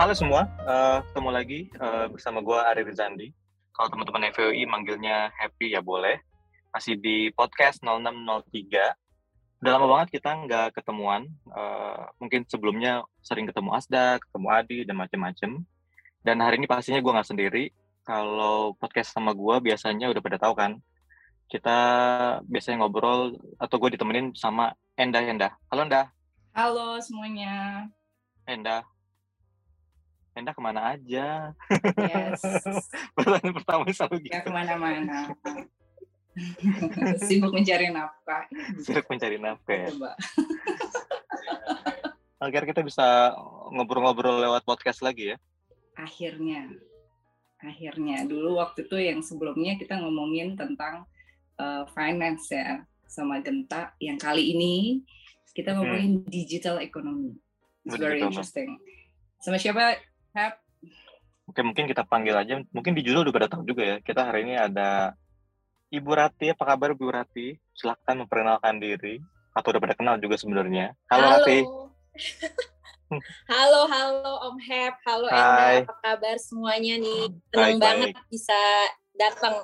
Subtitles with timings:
[0.00, 3.36] Halo semua, uh, ketemu lagi uh, bersama gue Ari Rizandi.
[3.76, 6.16] Kalau teman-teman FWI manggilnya Happy ya boleh.
[6.72, 9.60] Masih di podcast 0603.
[9.60, 11.28] Udah lama banget kita nggak ketemuan.
[11.52, 15.50] Uh, mungkin sebelumnya sering ketemu Asda, ketemu Adi, dan macam-macam.
[16.24, 17.68] Dan hari ini pastinya gue nggak sendiri.
[18.00, 20.80] Kalau podcast sama gue biasanya udah pada tahu kan.
[21.44, 21.76] Kita
[22.48, 25.52] biasanya ngobrol atau gue ditemenin sama Endah Endah.
[25.68, 26.08] Halo Endah.
[26.56, 27.84] Halo semuanya.
[28.48, 28.80] Endah,
[30.34, 31.50] Endah ke mana aja?
[31.98, 32.40] Yes.
[33.18, 34.34] Pertanyaan pertama selalu gitu.
[34.34, 35.34] Gak ke mana-mana.
[37.26, 38.46] Sibuk mencari nafkah.
[38.78, 39.88] Sibuk mencari nafkah ya.
[39.90, 40.12] Coba.
[42.46, 43.34] Agar kita bisa
[43.74, 45.36] ngobrol-ngobrol lewat podcast lagi ya.
[45.98, 46.70] Akhirnya.
[47.60, 48.24] Akhirnya.
[48.24, 51.04] Dulu waktu itu yang sebelumnya kita ngomongin tentang
[51.58, 52.86] uh, finance ya.
[53.10, 53.92] Sama Genta.
[53.98, 55.02] Yang kali ini
[55.52, 56.30] kita ngomongin hmm.
[56.30, 57.34] digital economy.
[57.84, 58.78] It's very interesting.
[59.42, 59.98] Sama siapa
[60.34, 60.62] Hap.
[61.50, 62.62] Oke, mungkin kita panggil aja.
[62.70, 63.96] Mungkin di judul udah pada tahu juga ya.
[63.98, 65.18] Kita hari ini ada
[65.90, 66.54] Ibu Rati.
[66.54, 67.58] Apa kabar Ibu Rati?
[67.74, 69.18] Silahkan memperkenalkan diri.
[69.50, 70.94] Atau udah pada kenal juga sebenarnya.
[71.10, 71.34] Halo, halo.
[71.42, 71.58] Rati.
[73.50, 74.94] halo, halo Om Hep.
[75.02, 75.82] Halo Enda.
[75.82, 77.34] Apa kabar semuanya nih?
[77.50, 78.30] Senang banget baik.
[78.30, 78.60] bisa
[79.18, 79.54] datang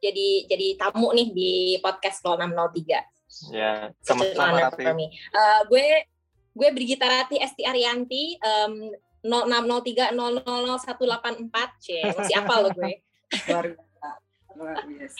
[0.00, 1.52] jadi jadi tamu nih di
[1.84, 3.52] podcast 0603.
[3.52, 4.84] Ya, sama-sama Rati.
[4.88, 6.08] Uh, gue
[6.56, 8.40] gue Brigita Rati Esti Arianti.
[8.40, 8.88] Um,
[9.24, 13.00] 0603000184 c masih apa lo gue.
[13.48, 13.94] Luar biasa
[14.54, 15.18] luar biasa.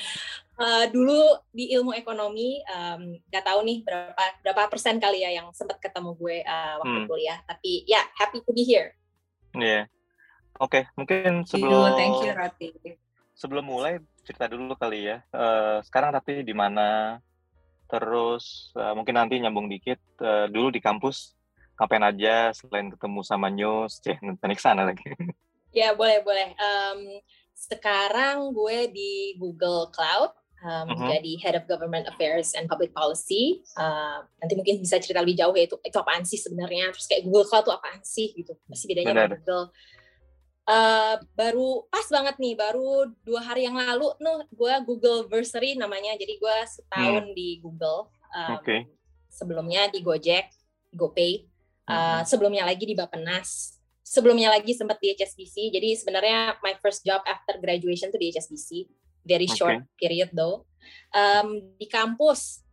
[0.55, 5.51] Uh, dulu di ilmu ekonomi um, gak tahu nih berapa berapa persen kali ya yang
[5.51, 7.09] sempat ketemu gue uh, waktu hmm.
[7.11, 7.39] kuliah.
[7.43, 8.95] Tapi ya yeah, happy to be here.
[9.55, 9.67] Iya.
[9.67, 9.85] Yeah.
[10.63, 12.71] oke okay, mungkin sebelum thank you Rati.
[13.35, 15.27] sebelum mulai cerita dulu kali ya.
[15.35, 17.19] Uh, sekarang Rati di mana?
[17.91, 19.99] Terus uh, mungkin nanti nyambung dikit.
[20.23, 21.35] Uh, dulu di kampus
[21.75, 25.05] ngapain aja selain ketemu sama news, ceh nonton sana lagi.
[25.75, 26.55] Ya boleh boleh.
[26.55, 27.19] Um,
[27.51, 30.31] sekarang gue di Google Cloud
[30.65, 31.09] um, uh-huh.
[31.13, 33.61] jadi Head of Government Affairs and Public Policy.
[33.77, 36.91] Uh, nanti mungkin bisa cerita lebih jauh ya itu itu apaan sih sebenarnya.
[36.97, 38.53] Terus kayak Google Cloud itu apaan sih gitu.
[38.67, 39.67] Masih bedanya sama Google.
[40.65, 46.17] Uh, baru pas banget nih, baru dua hari yang lalu, nuh gue Google Versary namanya.
[46.17, 47.37] Jadi gue setahun hmm.
[47.37, 48.09] di Google.
[48.33, 48.89] Um, okay.
[49.29, 50.49] Sebelumnya di Gojek,
[50.97, 51.54] GoPay.
[51.85, 55.69] Uh, sebelumnya lagi di Bapenas, sebelumnya lagi sempat di HSBC.
[55.73, 58.89] Jadi sebenarnya my first job after graduation tuh di HSBC,
[59.25, 59.97] very short okay.
[59.97, 60.69] period though.
[61.13, 62.65] Um, di kampus,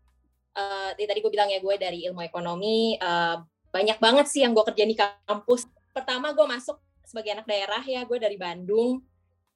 [0.56, 3.40] uh, tadi gue bilang ya gue dari ilmu ekonomi, uh,
[3.72, 5.68] banyak banget sih yang gue kerjain di kampus.
[5.96, 9.04] Pertama gue masuk sebagai anak daerah ya, gue dari Bandung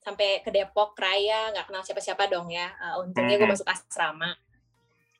[0.03, 2.71] sampai ke Depok Raya, nggak kenal siapa-siapa dong ya.
[2.79, 4.35] Uh, untungnya gue masuk asrama.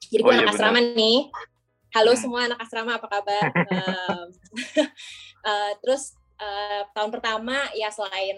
[0.06, 1.20] Jadi gue oh, anak iya asrama nih
[1.96, 2.20] Halo hmm.
[2.20, 3.48] semua anak asrama, apa kabar?
[3.72, 4.28] uh,
[5.48, 8.36] uh, terus uh, tahun pertama ya selain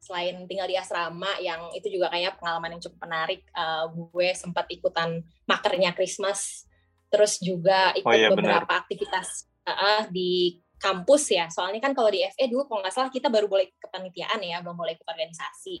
[0.00, 3.44] selain tinggal di asrama yang itu juga kayak pengalaman yang cukup menarik.
[3.52, 6.64] Uh, gue sempat ikutan makernya Christmas,
[7.12, 8.88] terus juga ikut oh, iya, beberapa benar.
[8.88, 11.52] aktivitas uh, di kampus ya.
[11.52, 14.80] Soalnya kan kalau di FE dulu kalau nggak salah kita baru boleh kepanitiaan ya, belum
[14.80, 15.76] boleh ikut organisasi.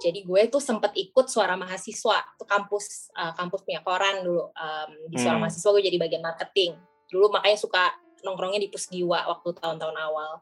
[0.00, 4.90] Jadi gue tuh sempat ikut suara mahasiswa, tuh kampus uh, kampus punya koran dulu um,
[5.12, 5.44] di suara hmm.
[5.44, 6.72] mahasiswa gue jadi bagian marketing.
[7.12, 7.92] Dulu makanya suka
[8.24, 10.40] nongkrongnya di Pusgiwa waktu tahun-tahun awal.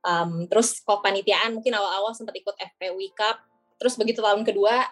[0.00, 3.40] Um, terus kok panitiaan mungkin awal-awal sempat ikut FPW Cup.
[3.80, 4.84] Terus begitu tahun kedua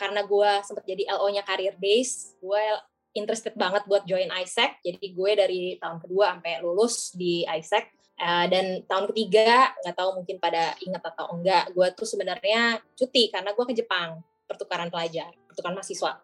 [0.00, 2.64] karena gue sempat jadi LO-nya Career Days, gue
[3.12, 4.80] interested banget buat join ISEC.
[4.80, 10.20] Jadi gue dari tahun kedua sampai lulus di ISEC Uh, dan tahun ketiga nggak tahu
[10.20, 15.32] mungkin pada ingat atau enggak gue tuh sebenarnya cuti karena gue ke Jepang pertukaran pelajar
[15.48, 16.20] pertukaran mahasiswa.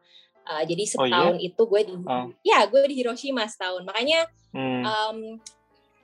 [0.47, 1.49] Uh, jadi setahun oh, iya?
[1.49, 2.29] itu gue di oh.
[2.45, 3.81] ya gue di Hiroshima setahun.
[3.89, 4.83] Makanya hmm.
[4.85, 5.19] um,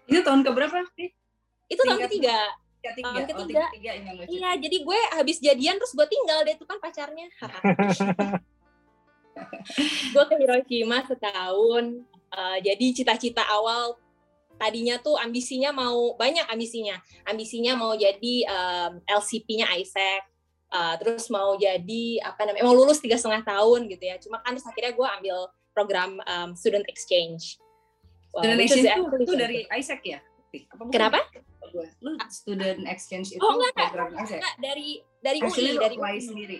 [0.09, 1.13] itu tahun keberapa sih
[1.69, 2.41] itu tahun ketiga.
[2.83, 3.09] ketiga.
[3.13, 3.93] tahun ketiga, oh, ketiga
[4.27, 7.29] iya jadi gue habis jadian terus gue tinggal deh itu kan pacarnya.
[10.13, 11.85] Gue ke Hiroshima setahun.
[12.33, 13.97] Uh, jadi cita-cita awal
[14.63, 16.95] tadinya tuh ambisinya mau banyak ambisinya.
[17.27, 20.23] Ambisinya mau jadi um, LCP-nya ISEC
[20.71, 24.17] uh, terus mau jadi apa namanya mau lulus tiga setengah tahun gitu ya.
[24.23, 25.37] Cuma kan terus akhirnya gue ambil
[25.75, 27.59] program um, student exchange.
[28.31, 30.21] Student exchange itu, itu dari ISEC ya?
[30.71, 31.19] Apa kenapa?
[31.99, 34.89] Lu student exchange itu oh, enggak, program ISEC enggak, dari
[35.19, 36.19] dari UI dari UI.
[36.23, 36.59] sendiri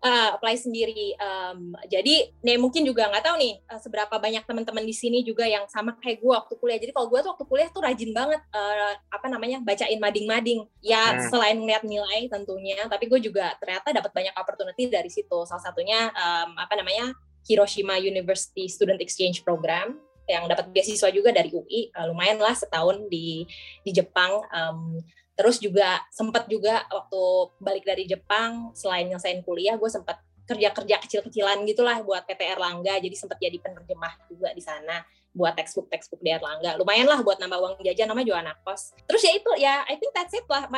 [0.00, 1.14] uh, apply sendiri.
[1.20, 5.44] Um, jadi, nih mungkin juga nggak tahu nih uh, seberapa banyak teman-teman di sini juga
[5.44, 6.78] yang sama kayak gue waktu kuliah.
[6.80, 10.64] Jadi kalau gue tuh waktu kuliah tuh rajin banget uh, apa namanya bacain mading-mading.
[10.80, 11.28] Ya hmm.
[11.28, 15.38] selain melihat nilai tentunya, tapi gue juga ternyata dapat banyak opportunity dari situ.
[15.44, 17.12] Salah satunya um, apa namanya
[17.44, 19.96] Hiroshima University Student Exchange Program
[20.28, 21.90] yang dapat beasiswa juga dari UI.
[21.90, 23.44] Uh, lumayan lah setahun di
[23.82, 24.40] di Jepang.
[24.54, 25.02] Um,
[25.40, 27.22] terus juga sempat juga waktu
[27.64, 33.00] balik dari Jepang selain nyelesain kuliah gue sempat kerja-kerja kecil-kecilan gitulah buat PT Erlangga.
[33.00, 35.00] Jadi sempat jadi penerjemah juga di sana
[35.32, 36.76] buat textbook textbook di Erlangga.
[36.76, 38.92] Lumayan lah buat nambah uang jajan namanya juga anak kos.
[39.08, 40.68] Terus ya itu ya I think that's it lah.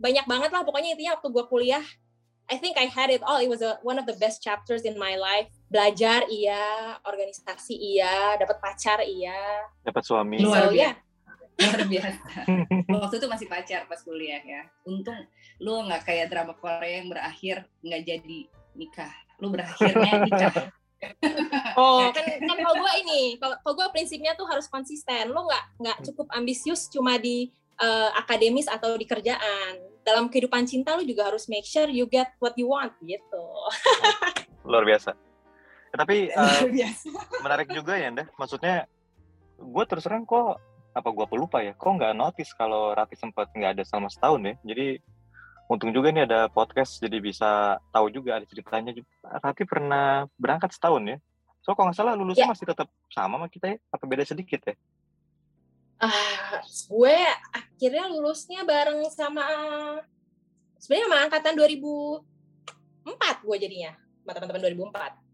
[0.00, 0.64] Banyak banget lah.
[0.64, 1.84] Pokoknya intinya waktu gue kuliah
[2.46, 3.42] I think I had it all.
[3.42, 5.52] It was a, one of the best chapters in my life.
[5.68, 6.96] Belajar iya.
[7.04, 8.40] Organisasi iya.
[8.40, 9.66] Dapat pacar iya.
[9.84, 10.40] Dapat suami.
[10.40, 11.05] Luar biasa
[11.56, 12.30] luar biasa.
[12.84, 14.62] Waktu itu masih pacar pas kuliah ya.
[14.84, 15.16] Untung
[15.56, 18.38] lu nggak kayak drama Korea yang berakhir nggak jadi
[18.76, 19.12] nikah.
[19.40, 20.52] Lu berakhirnya nikah.
[21.76, 22.08] Oh.
[22.16, 25.32] Kan kan kalau gue ini kalau kalau gue prinsipnya tuh harus konsisten.
[25.32, 27.48] Lo nggak nggak cukup ambisius cuma di
[27.80, 29.80] uh, akademis atau di kerjaan.
[30.04, 33.44] Dalam kehidupan cinta lo juga harus make sure you get what you want gitu.
[34.70, 35.16] Luar biasa.
[35.90, 37.08] Ya, tapi uh, biasa.
[37.40, 38.24] menarik juga ya Nda.
[38.36, 38.84] Maksudnya
[39.56, 40.60] gue terus terang kok
[40.96, 41.76] apa gue pelupa ya?
[41.76, 44.54] Kok nggak notice kalau Rati sempat nggak ada selama setahun ya?
[44.64, 44.96] Jadi
[45.68, 51.04] untung juga nih ada podcast jadi bisa tahu juga ada ceritanya Rati pernah berangkat setahun
[51.04, 51.16] ya?
[51.60, 52.52] So kalau nggak salah lulusnya ya.
[52.56, 53.78] masih tetap sama sama kita ya?
[53.92, 54.74] Apa beda sedikit ya?
[55.96, 57.18] Uh, gue
[57.52, 59.44] akhirnya lulusnya bareng sama
[60.80, 64.60] sebenarnya sama angkatan 2004 gue jadinya sama teman-teman
[64.92, 65.25] 2004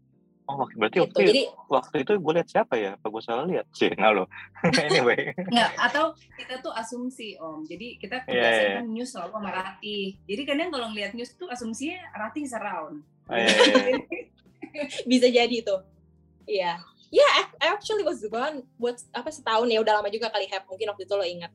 [0.43, 1.07] Oh, berarti gitu.
[1.07, 1.41] waktu, Jadi,
[1.71, 2.99] waktu itu gue lihat siapa ya?
[2.99, 3.63] Apa gue salah lihat?
[3.71, 3.87] sih?
[3.95, 4.27] nah lo.
[4.91, 5.31] anyway.
[5.39, 7.63] Nggak, atau kita tuh asumsi om.
[7.63, 8.79] Jadi kita kebiasaan yeah, yeah.
[8.83, 9.99] Kan news selalu sama Rati.
[10.27, 13.07] Jadi kadang kalau ngeliat news tuh asumsinya Rati is around.
[13.31, 13.47] Oh, yeah,
[14.75, 14.87] yeah.
[15.07, 15.79] Bisa jadi tuh.
[16.43, 16.75] Iya.
[16.75, 16.77] Yeah.
[17.13, 20.91] Ya, yeah, actually was gone buat apa setahun ya udah lama juga kali have mungkin
[20.91, 21.53] waktu itu lo ingat.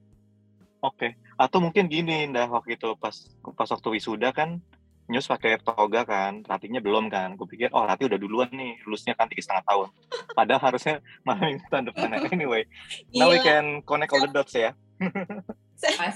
[0.81, 0.96] Oke.
[0.96, 1.11] Okay.
[1.34, 3.14] Atau mungkin gini, dah waktu itu pas
[3.58, 4.62] pas waktu wisuda kan
[5.08, 7.32] News pakai toga kan, Ratinya belum kan.
[7.40, 9.88] Gue pikir, oh Rati udah duluan nih, lulusnya kan tiga setengah tahun.
[10.38, 12.08] Padahal harusnya malah tahun depan.
[12.37, 12.69] Anyway,
[13.16, 14.76] now we can connect all the dots ya.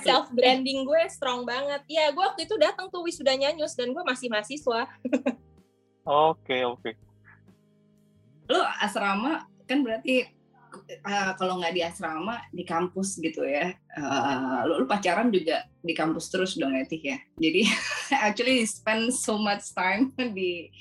[0.04, 1.80] Self branding gue strong banget.
[1.88, 4.84] Ya, gue waktu itu datang tuh wisudanya News dan gue masih mahasiswa.
[6.04, 6.36] Oke, oke.
[6.44, 6.92] Okay, okay.
[8.52, 10.28] Lu asrama kan berarti
[11.04, 15.92] uh, kalau nggak di asrama di kampus gitu ya uh, lu, lu pacaran juga di
[15.92, 17.62] kampus terus dong ya ya jadi
[18.26, 20.72] actually spend so much time di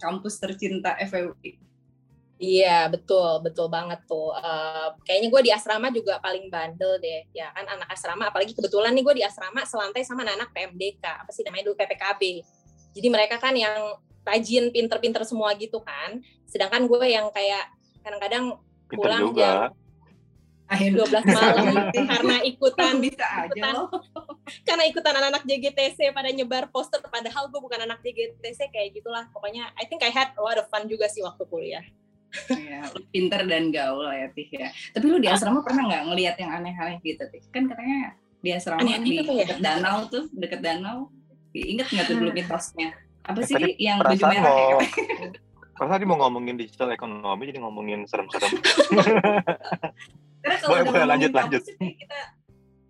[0.00, 1.70] kampus tercinta FUI
[2.40, 4.32] Iya betul betul banget tuh.
[4.32, 7.28] Uh, kayaknya gue di asrama juga paling bandel deh.
[7.36, 11.04] Ya kan anak asrama, apalagi kebetulan nih gue di asrama selantai sama anak, -anak PMDK
[11.04, 12.40] apa sih namanya dulu PPKB.
[12.96, 13.92] Jadi mereka kan yang
[14.24, 16.24] rajin, pinter-pinter semua gitu kan.
[16.48, 18.56] Sedangkan gue yang kayak kadang-kadang
[18.90, 19.40] Pinter pulang juga.
[19.40, 19.78] jam
[20.70, 23.74] akhir 12 malam karena ikutan bisa aja ikutan,
[24.66, 29.74] karena ikutan anak-anak JGTC pada nyebar poster padahal gue bukan anak JGTC kayak gitulah pokoknya
[29.74, 31.82] I think I had a lot of fun juga sih waktu kuliah
[32.50, 34.70] ya, pinter dan gaul ya Tih ya.
[34.94, 37.42] Tapi lu di asrama pernah nggak ngelihat yang aneh-aneh gitu Tih?
[37.50, 39.58] Kan katanya di asrama aneh -aneh di ya?
[39.58, 41.10] danau tuh, deket danau.
[41.50, 42.94] Ingat nggak tuh dulu mitosnya?
[43.26, 44.46] Apa sih yang baju merah?
[44.46, 44.78] Mau,
[45.80, 48.52] Pas tadi mau ngomongin digital ekonomi jadi ngomongin serem-serem.
[50.44, 51.62] Karena kalau boleh, boleh lanjut lanjut.
[51.64, 52.20] Kita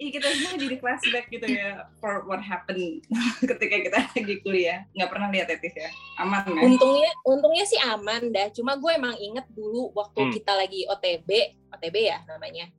[0.00, 3.04] Iya kita semua jadi flashback gitu ya for what happened
[3.52, 4.88] ketika kita lagi kuliah.
[4.96, 5.90] Nggak pernah lihat etis ya, ya?
[6.25, 6.56] Aman kan?
[6.56, 8.49] Untungnya, untungnya sih aman dah.
[8.49, 10.32] Cuma gue emang inget dulu waktu hmm.
[10.40, 11.30] kita lagi OTB,
[11.68, 12.73] OTB ya namanya.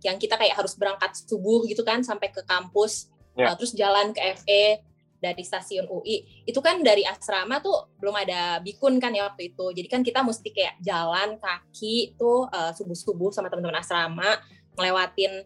[0.00, 3.12] Yang kita kayak harus berangkat subuh gitu kan sampai ke kampus.
[3.36, 3.52] Yeah.
[3.52, 4.80] Uh, terus jalan ke FE
[5.16, 9.66] dari stasiun UI itu kan dari asrama tuh belum ada bikun kan ya waktu itu.
[9.72, 14.36] Jadi kan kita mesti kayak jalan kaki tuh uh, subuh subuh sama teman-teman asrama
[14.76, 15.44] ngelewatin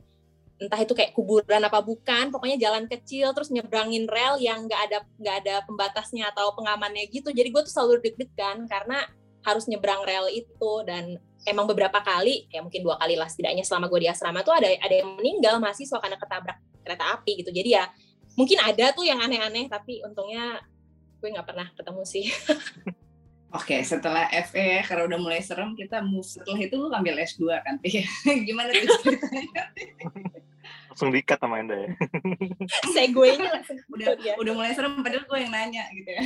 [0.61, 4.99] entah itu kayak kuburan apa bukan pokoknya jalan kecil terus nyebrangin rel yang nggak ada
[5.17, 7.33] nggak ada pembatasnya atau pengamannya gitu.
[7.33, 9.09] Jadi gue tuh selalu deg-degan karena
[9.41, 10.73] harus nyebrang rel itu.
[10.85, 11.17] Dan
[11.49, 14.69] emang beberapa kali ya mungkin dua kali lah setidaknya selama gue di asrama tuh ada
[14.69, 17.51] ada yang meninggal mahasiswa karena ketabrak kereta api gitu.
[17.57, 17.89] Jadi ya
[18.41, 20.65] mungkin ada tuh yang aneh-aneh tapi untungnya
[21.21, 22.27] gue nggak pernah ketemu sih
[23.51, 27.83] Oke, setelah FE karena udah mulai serem, kita move setelah itu lu ambil S2 kan?
[28.47, 29.75] Gimana tuh ceritanya?
[31.01, 31.91] langsung dikat sama Enda ya.
[32.95, 34.35] Segway-nya udah ya.
[34.37, 36.25] udah mulai serem padahal gue yang nanya gitu ya.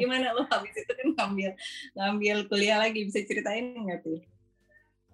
[0.00, 1.52] Gimana lo habis itu kan ngambil
[1.92, 4.24] ngambil kuliah lagi bisa ceritain nggak tuh?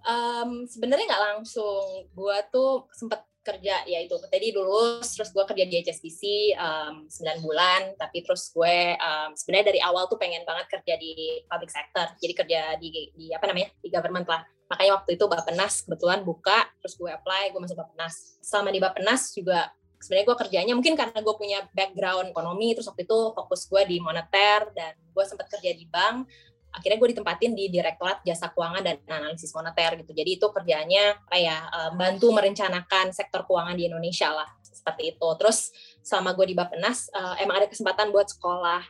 [0.07, 2.07] Um, sebenarnya nggak langsung.
[2.15, 4.15] Gue tuh sempet kerja ya itu.
[4.21, 6.23] Tadi lulus terus gue kerja di HSBC
[6.57, 7.97] um, 9 bulan.
[7.97, 12.07] Tapi terus gue um, sebenarnya dari awal tuh pengen banget kerja di public sector.
[12.21, 13.73] Jadi kerja di, di apa namanya?
[13.81, 14.43] Di government lah.
[14.71, 18.39] Makanya waktu itu Bapenas kebetulan buka terus gue apply gue masuk Bapenas.
[18.39, 23.05] Selama di Bapenas juga sebenarnya gue kerjanya mungkin karena gue punya background ekonomi terus waktu
[23.05, 26.25] itu fokus gue di moneter dan gue sempat kerja di bank
[26.71, 30.15] akhirnya gue ditempatin di Direktorat Jasa Keuangan dan Analisis Moneter gitu.
[30.15, 34.49] Jadi itu kerjanya kayak uh, bantu merencanakan sektor keuangan di Indonesia lah.
[34.71, 35.29] seperti itu.
[35.37, 35.69] Terus
[36.01, 38.81] selama gue di Bapenas uh, emang ada kesempatan buat sekolah.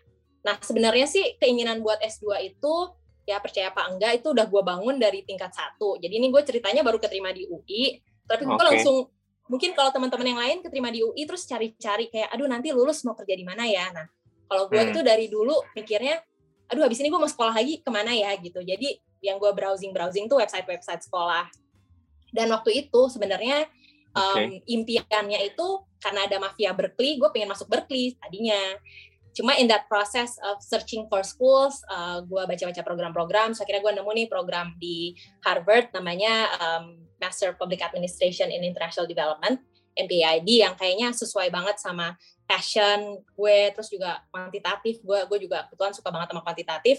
[0.46, 2.75] Nah sebenarnya sih keinginan buat S2 itu
[3.26, 5.99] ya percaya apa enggak itu udah gue bangun dari tingkat satu.
[5.99, 8.68] Jadi ini gue ceritanya baru keterima di UI, tapi gue okay.
[8.70, 9.10] langsung
[9.50, 13.18] mungkin kalau teman-teman yang lain keterima di UI terus cari-cari kayak aduh nanti lulus mau
[13.18, 13.90] kerja di mana ya.
[13.90, 14.06] Nah
[14.46, 14.90] kalau gue hmm.
[14.94, 16.22] itu dari dulu mikirnya
[16.70, 18.62] aduh habis ini gue mau sekolah lagi ke mana ya gitu.
[18.62, 21.50] Jadi yang gue browsing browsing tuh website-website sekolah.
[22.30, 23.66] Dan waktu itu sebenarnya
[24.14, 24.62] um, okay.
[24.70, 25.66] impiannya itu
[26.00, 28.78] karena ada mafia Berkeley, gue pengen masuk Berkeley tadinya.
[29.30, 33.92] Cuma in that process of searching for schools, uh, gue baca-baca program-program, so akhirnya gue
[34.02, 35.14] nemu nih program di
[35.46, 39.62] Harvard namanya um, Master Public Administration in International Development,
[39.94, 42.14] MPID, yang kayaknya sesuai banget sama
[42.47, 46.99] passion gue, terus juga kuantitatif, gue gue juga kebetulan suka banget sama kuantitatif,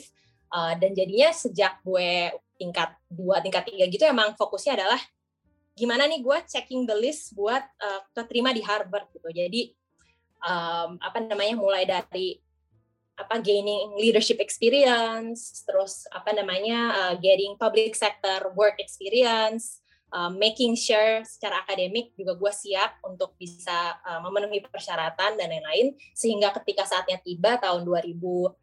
[0.52, 5.02] uh, dan jadinya sejak gue tingkat dua, tingkat tiga gitu emang fokusnya adalah
[5.76, 9.28] gimana nih gue checking the list buat uh, keterima di Harvard gitu.
[9.34, 9.74] Jadi
[10.46, 12.38] um, apa namanya mulai dari
[13.18, 19.81] apa gaining leadership experience, terus apa namanya uh, getting public sector work experience,
[20.12, 25.96] uh, making sure secara akademik juga gue siap untuk bisa uh, memenuhi persyaratan dan lain-lain.
[26.14, 28.54] Sehingga ketika saatnya tiba tahun 2010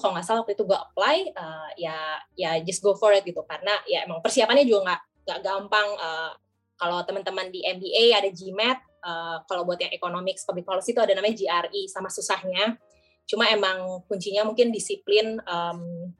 [0.00, 1.98] kalau nggak salah waktu itu gue apply uh, ya
[2.38, 3.42] ya just go for it gitu.
[3.44, 6.32] Karena ya emang persiapannya juga nggak nggak gampang uh,
[6.74, 11.14] kalau teman-teman di MBA ada GMAT uh, kalau buat yang economics public policy itu ada
[11.14, 12.78] namanya GRE sama susahnya.
[13.24, 16.12] Cuma emang kuncinya mungkin disiplin um,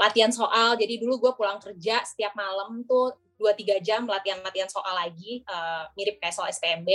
[0.00, 0.74] latihan soal.
[0.74, 5.90] Jadi dulu gue pulang kerja setiap malam tuh dua tiga jam latihan-latihan soal lagi uh,
[5.98, 6.86] mirip kayak soal SPMB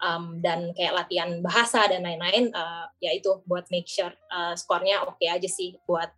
[0.00, 5.04] um, dan kayak latihan bahasa dan lain-lain uh, ya itu buat make sure uh, skornya
[5.04, 6.08] oke okay aja sih buat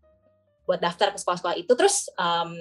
[0.69, 1.73] buat daftar ke sekolah-sekolah itu.
[1.73, 2.53] Terus um,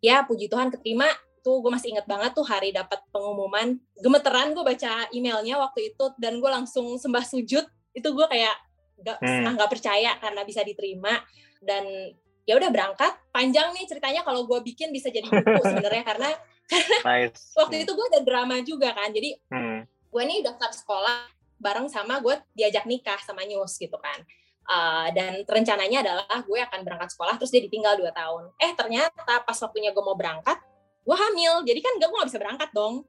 [0.00, 1.04] ya puji Tuhan keterima.
[1.44, 3.76] Tuh gue masih inget banget tuh hari dapat pengumuman.
[4.00, 7.68] Gemeteran gue baca emailnya waktu itu dan gue langsung sembah sujud.
[7.92, 8.56] Itu gue kayak
[9.04, 9.68] nggak hmm.
[9.68, 11.20] percaya karena bisa diterima.
[11.60, 12.16] Dan
[12.48, 16.30] ya udah berangkat panjang nih ceritanya kalau gue bikin bisa jadi buku sebenarnya karena
[17.08, 17.52] nice.
[17.58, 19.80] waktu itu gue ada drama juga kan jadi hmm.
[19.86, 21.30] gue nih daftar sekolah
[21.60, 24.22] bareng sama gue diajak nikah sama News gitu kan
[24.70, 28.54] Uh, dan rencananya adalah gue akan berangkat sekolah terus dia ditinggal dua tahun.
[28.54, 30.62] Eh ternyata pas waktunya gue mau berangkat,
[31.02, 31.66] gue hamil.
[31.66, 33.02] Jadi kan gak gue gak bisa berangkat dong.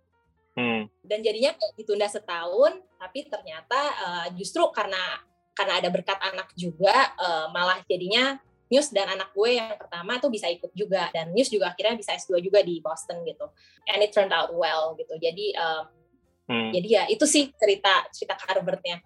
[0.57, 0.89] Hmm.
[1.05, 5.21] Dan jadinya ditunda setahun, tapi ternyata uh, justru karena
[5.53, 8.41] karena ada berkat anak juga, uh, malah jadinya
[8.71, 12.15] News dan anak gue yang pertama tuh bisa ikut juga dan News juga akhirnya bisa
[12.15, 13.51] S2 juga di Boston gitu.
[13.91, 15.19] And it turned out well gitu.
[15.19, 15.83] Jadi um,
[16.47, 16.71] hmm.
[16.71, 19.03] jadi ya itu sih cerita cerita Harvardnya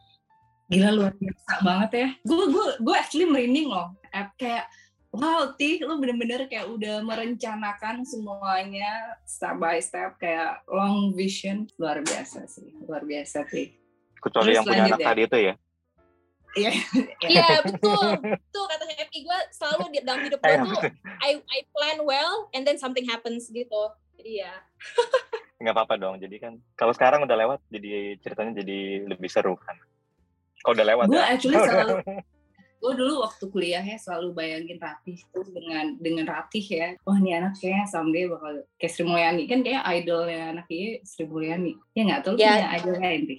[0.66, 2.10] Gila luar biasa banget ya.
[2.26, 3.94] Gue gue gue actually merinding loh.
[4.38, 4.66] Kayak
[5.14, 12.02] wow, Ti, lu bener-bener kayak udah merencanakan semuanya step by step kayak long vision luar
[12.02, 13.78] biasa sih, luar biasa sih.
[14.18, 15.06] Kecuali yang punya anak ya.
[15.06, 15.54] tadi itu ya.
[16.56, 16.72] Iya,
[17.32, 18.16] iya betul,
[18.50, 20.88] tuh kata Happy gue selalu di dalam hidup gue tuh
[21.20, 23.92] I I plan well and then something happens gitu.
[24.16, 24.64] Jadi ya.
[25.62, 26.16] Nggak apa-apa dong.
[26.24, 29.76] Jadi kan kalau sekarang udah lewat, jadi ceritanya jadi lebih seru kan.
[30.64, 31.30] Oh, udah lewat gue ya?
[31.30, 31.96] actually selalu
[32.86, 37.34] gue dulu waktu kuliah ya selalu bayangin Ratih tuh dengan dengan Ratih ya wah ini
[37.34, 42.02] anak kayaknya someday bakal kayak Sri Mulyani kan kayak idolnya anak ini Sri Mulyani ya
[42.06, 43.38] nggak tuh ya, punya idolnya ini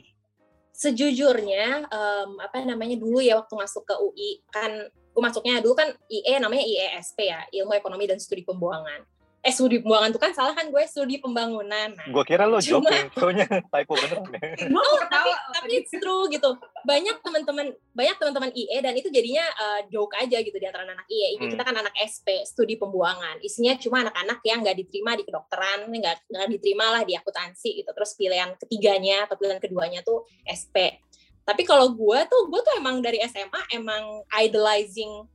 [0.76, 5.88] sejujurnya um, apa namanya dulu ya waktu masuk ke UI kan gue masuknya dulu kan
[6.12, 9.00] IE namanya IESP ya ilmu ekonomi dan studi pembuangan
[9.46, 11.94] eh studi pembuangan tuh kan salah kan gue studi pembangunan.
[11.94, 14.42] Nah, gue kira lo Cuma, joking, soalnya typo bener nih.
[14.74, 16.58] oh, tapi tapi it's true gitu.
[16.82, 21.06] Banyak teman-teman banyak teman-teman IE dan itu jadinya uh, joke aja gitu di antara anak
[21.06, 21.38] IE.
[21.38, 21.52] Ini hmm.
[21.54, 23.38] kita kan anak SP, studi pembuangan.
[23.38, 27.90] Isinya cuma anak-anak yang nggak diterima di kedokteran, nggak nggak diterima lah di akuntansi gitu.
[27.94, 30.98] Terus pilihan ketiganya atau pilihan keduanya tuh SP.
[31.46, 35.30] Tapi kalau gue tuh, gue tuh emang dari SMA emang idolizing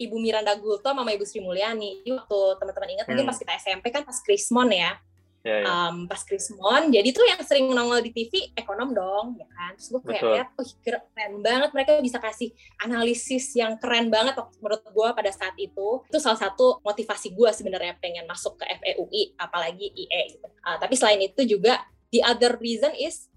[0.00, 2.00] Ibu Miranda Gulto sama Ibu Sri Mulyani.
[2.00, 3.12] Jadi waktu teman-teman ingat hmm.
[3.12, 4.96] mungkin pas kita SMP kan pas Krismon ya.
[5.40, 5.88] Yeah, yeah.
[5.88, 9.72] Um, pas Krismon, jadi tuh yang sering nongol di TV ekonom dong, ya kan.
[9.72, 12.52] Terus gue kayak lihat, oh keren banget mereka bisa kasih
[12.84, 16.04] analisis yang keren banget menurut gue pada saat itu.
[16.12, 20.44] Itu salah satu motivasi gue sebenarnya pengen masuk ke FEUI, apalagi IE gitu.
[20.60, 23.32] Uh, tapi selain itu juga the other reason is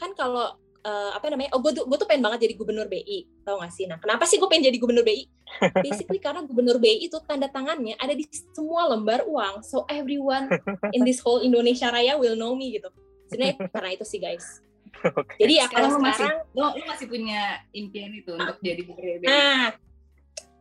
[0.00, 1.50] kan kalau uh, apa namanya?
[1.54, 3.86] Oh, gue tuh gue tuh pengen banget jadi gubernur BI, tau gak sih?
[3.86, 5.24] Nah, kenapa sih gue pengen jadi gubernur BI?
[5.84, 10.50] Basically karena gubernur BI itu tanda tangannya ada di semua lembar uang, so everyone
[10.96, 12.90] in this whole Indonesia Raya will know me gitu.
[13.30, 14.60] Sebenarnya karena itu sih guys.
[15.02, 15.48] Okay.
[15.48, 19.26] Jadi ya kalau sekarang lo, lo masih punya impian itu untuk jadi gubernur BI.
[19.26, 19.72] Nah,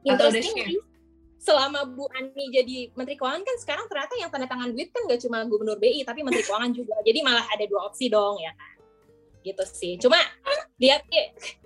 [0.08, 0.80] interestingly,
[1.42, 5.20] selama Bu Ani jadi Menteri Keuangan kan sekarang ternyata yang tanda tangan duit kan gak
[5.25, 6.96] cuma Gubernur BI tapi Menteri Keuangan juga.
[7.01, 8.81] Jadi malah ada dua opsi dong ya kan.
[9.42, 9.94] Gitu sih.
[10.02, 10.18] Cuma
[10.82, 11.06] lihat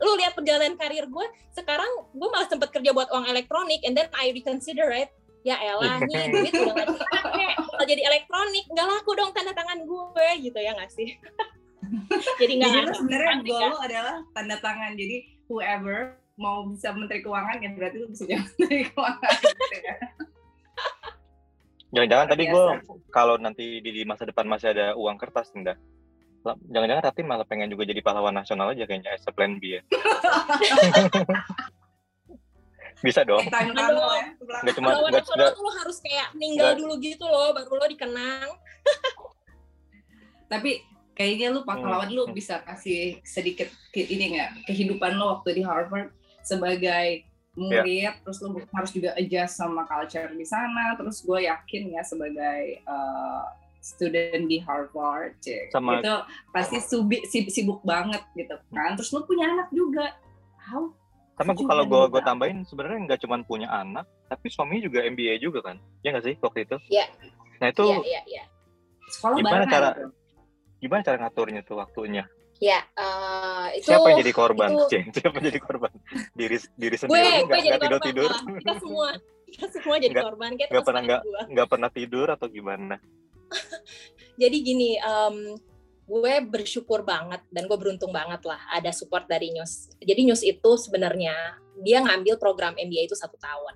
[0.03, 4.11] lu lihat perjalanan karir gue sekarang gue malah sempat kerja buat uang elektronik and then
[4.11, 5.07] I reconsider right?
[5.45, 7.47] Ya elah nih duit udah gak dipakai.
[7.55, 11.15] Kalau jadi elektronik nggak laku dong tanda tangan gue gitu ya nggak sih?
[12.41, 14.97] Jadi nggak sebenarnya goal lo adalah tanda tangan.
[14.97, 19.95] Jadi whoever mau bisa menteri keuangan ya berarti lu bisa jadi menteri keuangan gitu ya.
[21.95, 22.65] Jangan-jangan tadi gue
[23.07, 25.79] kalau nanti di, masa depan masih ada uang kertas enggak?
[26.45, 29.81] Jangan-jangan Rati malah pengen juga jadi pahlawan nasional aja kayaknya as a plan B ya.
[33.05, 33.41] bisa dong.
[33.41, 33.89] Eh, ya.
[34.61, 38.49] Gak cuma pahlawan nasional tuh lo harus kayak meninggal dulu gitu loh baru lo dikenang.
[40.51, 40.85] Tapi
[41.17, 42.15] kayaknya lu pahlawan hmm.
[42.15, 46.11] lu bisa kasih sedikit ini nggak kehidupan lo waktu di Harvard
[46.43, 47.25] sebagai
[47.55, 48.15] murid yeah.
[48.21, 53.47] terus lu harus juga adjust sama culture di sana terus gue yakin ya sebagai uh,
[53.85, 56.13] student di Harvard cek sama, itu
[56.49, 60.17] pasti subi, sibuk, sibuk banget gitu kan terus lu punya anak juga
[60.57, 60.89] how
[61.37, 65.37] sama gue kalau gue gue tambahin sebenarnya nggak cuma punya anak tapi suami juga MBA
[65.37, 67.05] juga kan ya nggak sih waktu itu Iya.
[67.05, 67.07] Yeah.
[67.61, 68.45] nah itu yeah, yeah, yeah.
[69.05, 70.09] Sekolah gimana cara itu?
[70.81, 72.25] gimana cara ngaturnya tuh waktunya
[72.63, 74.69] Ya, uh, itu siapa yang jadi korban?
[74.71, 74.87] Itu,
[75.19, 75.91] siapa yang jadi korban?
[76.31, 78.31] Diri diri sendiri gue, nggak gue tidur tidur.
[78.63, 79.07] Kita semua
[79.51, 80.51] kita semua jadi gak, korban.
[80.55, 82.95] Kita nggak pernah nggak nggak pernah tidur atau gimana?
[84.41, 85.57] jadi gini, um,
[86.05, 89.89] gue bersyukur banget dan gue beruntung banget lah ada support dari News.
[89.97, 93.73] Jadi News itu sebenarnya dia ngambil program MBA itu satu tahun.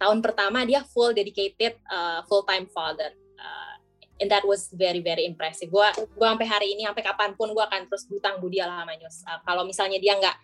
[0.00, 3.14] Tahun pertama dia full dedicated uh, full time father.
[3.38, 3.74] Uh,
[4.18, 5.70] and that was very very impressive.
[5.70, 8.98] Gua gua sampai hari ini sampai kapan pun gua akan terus hutang budi lah sama
[8.98, 9.22] Nyus.
[9.22, 10.36] Uh, kalau misalnya dia nggak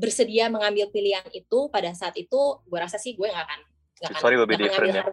[0.00, 3.60] bersedia mengambil pilihan itu pada saat itu, gue rasa sih gue nggak akan
[4.00, 5.04] nggak akan, Sorry, be different, ya.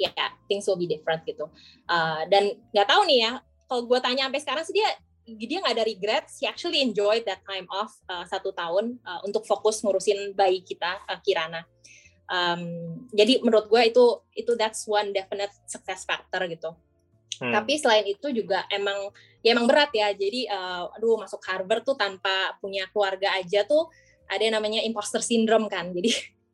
[0.00, 0.10] Ya.
[0.16, 1.44] Ya, things will be different gitu.
[1.84, 3.32] Uh, dan nggak tahu nih ya,
[3.68, 4.88] kalau gue tanya sampai sekarang sih dia
[5.30, 9.46] dia nggak ada regret, she actually enjoyed that time off uh, satu tahun uh, untuk
[9.46, 11.62] fokus ngurusin bayi kita uh, Kirana.
[12.30, 14.04] Um, jadi menurut gue itu
[14.38, 16.74] itu that's one definite success factor gitu.
[17.38, 17.52] Hmm.
[17.54, 19.10] Tapi selain itu juga emang
[19.42, 20.10] ya emang berat ya.
[20.14, 23.90] Jadi uh, aduh masuk Harvard tuh tanpa punya keluarga aja tuh
[24.30, 25.90] ada yang namanya imposter syndrome kan.
[25.90, 26.10] Jadi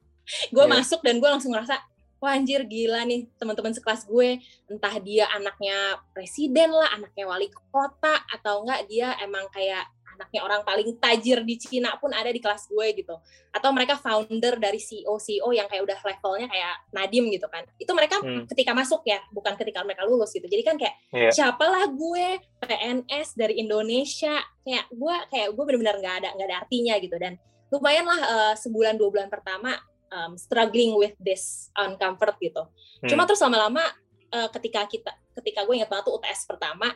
[0.55, 0.73] gue yeah.
[0.73, 1.77] masuk dan gue langsung ngerasa
[2.21, 4.41] wah anjir gila nih teman-teman sekelas gue.
[4.71, 9.85] Entah dia anaknya presiden lah anaknya wali kota atau enggak dia emang kayak
[10.17, 13.13] anaknya orang paling tajir di Cina pun ada di kelas gue gitu.
[13.53, 17.69] Atau mereka founder dari CEO CEO yang kayak udah levelnya kayak Nadim gitu kan.
[17.77, 18.49] Itu mereka hmm.
[18.49, 20.49] ketika masuk ya bukan ketika mereka lulus gitu.
[20.49, 21.29] Jadi kan kayak yeah.
[21.29, 24.41] siapalah gue PNS dari Indonesia.
[24.65, 27.17] Kayak gue kayak gue benar-benar nggak ada nggak ada artinya gitu.
[27.21, 27.37] Dan
[27.69, 29.77] lumayan lah uh, sebulan dua bulan pertama
[30.13, 32.63] um, struggling with this uncomfort gitu.
[33.03, 33.09] Hmm.
[33.09, 33.83] cuma terus lama-lama
[34.33, 36.93] uh, ketika kita ketika gue ingat banget tuh UTS pertama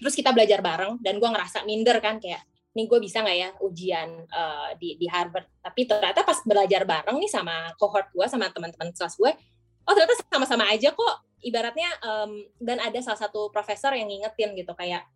[0.00, 3.50] terus kita belajar bareng dan gue ngerasa minder kan kayak nih gue bisa nggak ya
[3.66, 5.46] ujian uh, di di Harvard?
[5.58, 9.32] Tapi ternyata pas belajar bareng nih sama cohort gue sama teman-teman kelas gue
[9.86, 11.16] oh ternyata sama-sama aja kok.
[11.40, 15.08] Ibaratnya um, dan ada salah satu profesor yang ngingetin gitu kayak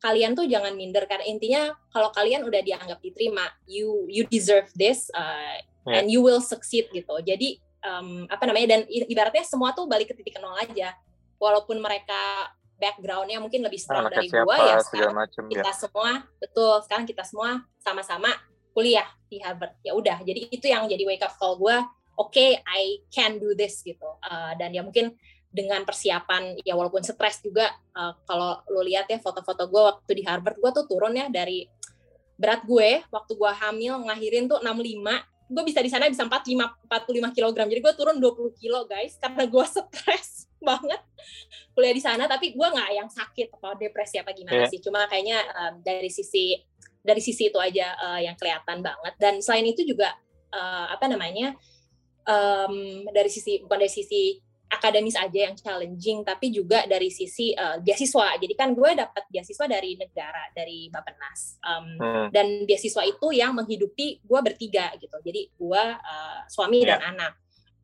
[0.00, 1.62] kalian tuh jangan minder karena intinya
[1.92, 6.00] kalau kalian udah dianggap diterima you you deserve this uh, yeah.
[6.00, 10.14] and you will succeed gitu jadi um, apa namanya dan ibaratnya semua tuh balik ke
[10.20, 10.96] titik nol aja
[11.40, 15.76] walaupun mereka backgroundnya mungkin lebih strong dari siapa, gua ya sekarang macem, kita ya.
[15.76, 18.32] semua betul sekarang kita semua sama-sama
[18.72, 21.76] kuliah di Harvard ya udah jadi itu yang jadi wake up call gue
[22.16, 25.12] oke okay, I can do this gitu uh, dan ya mungkin
[25.50, 30.22] dengan persiapan ya walaupun stres juga uh, kalau lo lihat ya foto-foto gue waktu di
[30.24, 31.66] Harvard gue tuh turun ya dari
[32.40, 34.70] berat gue waktu gue hamil ngelahirin tuh 65
[35.50, 39.42] gue bisa di sana bisa 45 45 kg jadi gue turun 20 kilo guys karena
[39.50, 41.02] gue stres banget
[41.74, 42.28] kuliah di sana.
[42.28, 44.70] Tapi gue nggak yang sakit atau depresi apa gimana yeah.
[44.70, 44.80] sih.
[44.82, 46.54] Cuma kayaknya um, dari sisi
[47.00, 49.14] dari sisi itu aja uh, yang kelihatan banget.
[49.16, 50.12] Dan selain itu juga
[50.52, 51.56] uh, apa namanya
[52.28, 54.36] um, dari sisi bukan dari sisi
[54.70, 58.38] akademis aja yang challenging tapi juga dari sisi uh, beasiswa.
[58.38, 62.26] Jadi kan gue dapat beasiswa dari negara dari Bappenas um, hmm.
[62.30, 65.18] dan beasiswa itu yang menghidupi gue bertiga gitu.
[65.26, 66.96] Jadi gue uh, suami yeah.
[66.96, 67.34] dan anak.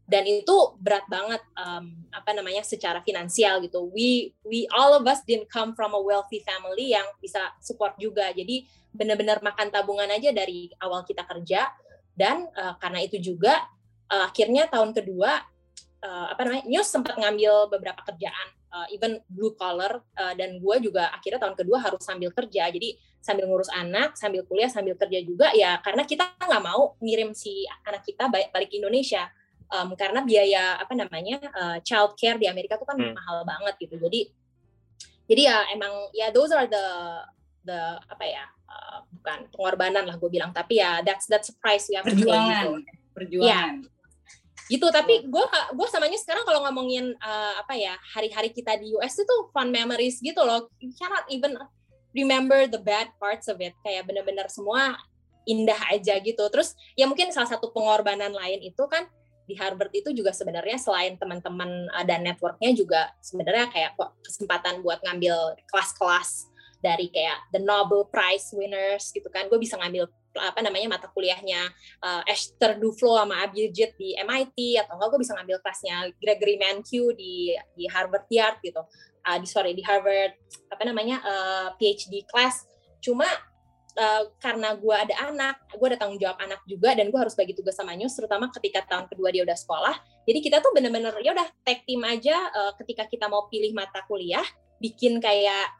[0.06, 3.90] Dan itu berat banget um, apa namanya secara finansial gitu.
[3.90, 8.30] We we all of us didn't come from a wealthy family yang bisa support juga.
[8.30, 8.62] Jadi
[8.94, 11.74] benar-benar makan tabungan aja dari awal kita kerja.
[12.14, 13.66] Dan uh, karena itu juga
[14.14, 15.55] uh, akhirnya tahun kedua
[16.06, 20.76] uh, apa namanya News sempat ngambil beberapa kerjaan uh, even blue collar uh, dan gue
[20.78, 22.70] juga akhirnya tahun kedua harus sambil kerja.
[22.70, 27.34] Jadi sambil ngurus anak sambil kuliah sambil kerja juga ya karena kita nggak mau ngirim
[27.34, 29.26] si anak kita balik, balik Indonesia.
[29.66, 33.18] Um, karena biaya apa namanya uh, child care di Amerika tuh kan hmm.
[33.18, 33.98] mahal banget gitu.
[33.98, 34.30] Jadi
[35.26, 36.86] jadi ya emang ya those are the
[37.66, 40.54] the apa ya uh, bukan pengorbanan lah gue bilang.
[40.54, 42.94] Tapi ya that's that's price we have perjuangan gitu.
[43.10, 43.82] perjuangan.
[43.82, 43.95] Ya,
[44.66, 45.44] gitu tapi gue
[45.78, 50.18] gue samanya sekarang kalau ngomongin uh, apa ya hari-hari kita di US itu fun memories
[50.18, 50.66] gitu loh.
[50.82, 51.54] You cannot even
[52.10, 53.78] remember the bad parts of it.
[53.86, 54.98] Kayak bener-bener semua
[55.46, 56.44] indah aja gitu.
[56.50, 59.06] Terus ya mungkin salah satu pengorbanan lain itu kan
[59.46, 63.94] di Harvard itu juga sebenarnya selain teman-teman uh, dan networknya juga sebenarnya kayak
[64.26, 66.50] kesempatan buat ngambil kelas-kelas
[66.82, 69.46] dari kayak the Nobel Prize winners gitu kan.
[69.46, 71.60] Gue bisa ngambil apa namanya mata kuliahnya
[72.04, 77.12] uh, Esther Duflo sama Abhijit di MIT atau enggak gue bisa ngambil kelasnya Gregory Mankiw
[77.16, 78.82] di di Harvard Yard gitu
[79.26, 80.36] uh, di sorry di Harvard
[80.70, 82.68] apa namanya uh, PhD class
[83.00, 83.26] cuma
[83.96, 87.56] uh, karena gue ada anak, gue ada tanggung jawab anak juga dan gue harus bagi
[87.56, 89.94] tugas sama News, terutama ketika tahun kedua dia udah sekolah.
[90.28, 94.04] Jadi kita tuh bener-bener ya udah tag team aja uh, ketika kita mau pilih mata
[94.06, 94.44] kuliah,
[94.78, 95.72] bikin kayak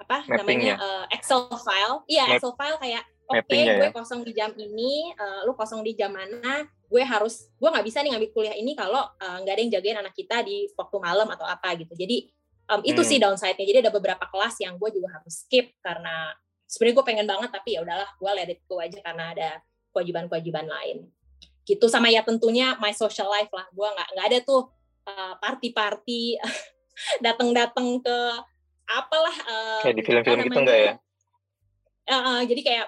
[0.00, 2.36] apa namanya uh, Excel file, iya.
[2.36, 3.92] Excel file kayak oke okay, gue ya?
[3.94, 8.02] kosong di jam ini, uh, lu kosong di jam mana, gue harus gue nggak bisa
[8.02, 11.28] nih ngambil kuliah ini kalau nggak uh, ada yang jagain anak kita di waktu malam
[11.30, 11.94] atau apa gitu.
[11.94, 12.26] Jadi
[12.74, 13.08] um, itu hmm.
[13.08, 13.66] sih downside-nya.
[13.66, 16.34] Jadi ada beberapa kelas yang gue juga harus skip karena
[16.70, 19.50] sebenarnya gue pengen banget tapi ya udahlah gue let it go aja karena ada
[19.90, 21.10] kewajiban-kewajiban lain
[21.66, 24.70] gitu sama ya tentunya my social life lah gue nggak nggak ada tuh
[25.10, 26.38] uh, party-party
[27.26, 28.18] datang-datang ke
[28.86, 30.92] apalah uh, kayak di film-film gitu enggak ya
[32.06, 32.86] uh, uh, jadi kayak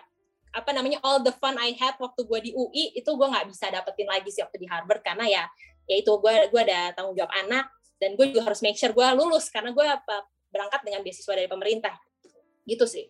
[0.52, 3.72] apa namanya all the fun I had waktu gue di UI itu gue nggak bisa
[3.72, 5.44] dapetin lagi sih waktu di Harvard karena ya
[5.88, 9.06] ya itu gue gue ada tanggung jawab anak dan gue juga harus make sure gue
[9.16, 9.86] lulus karena gue
[10.52, 11.96] berangkat dengan beasiswa dari pemerintah
[12.68, 13.08] gitu sih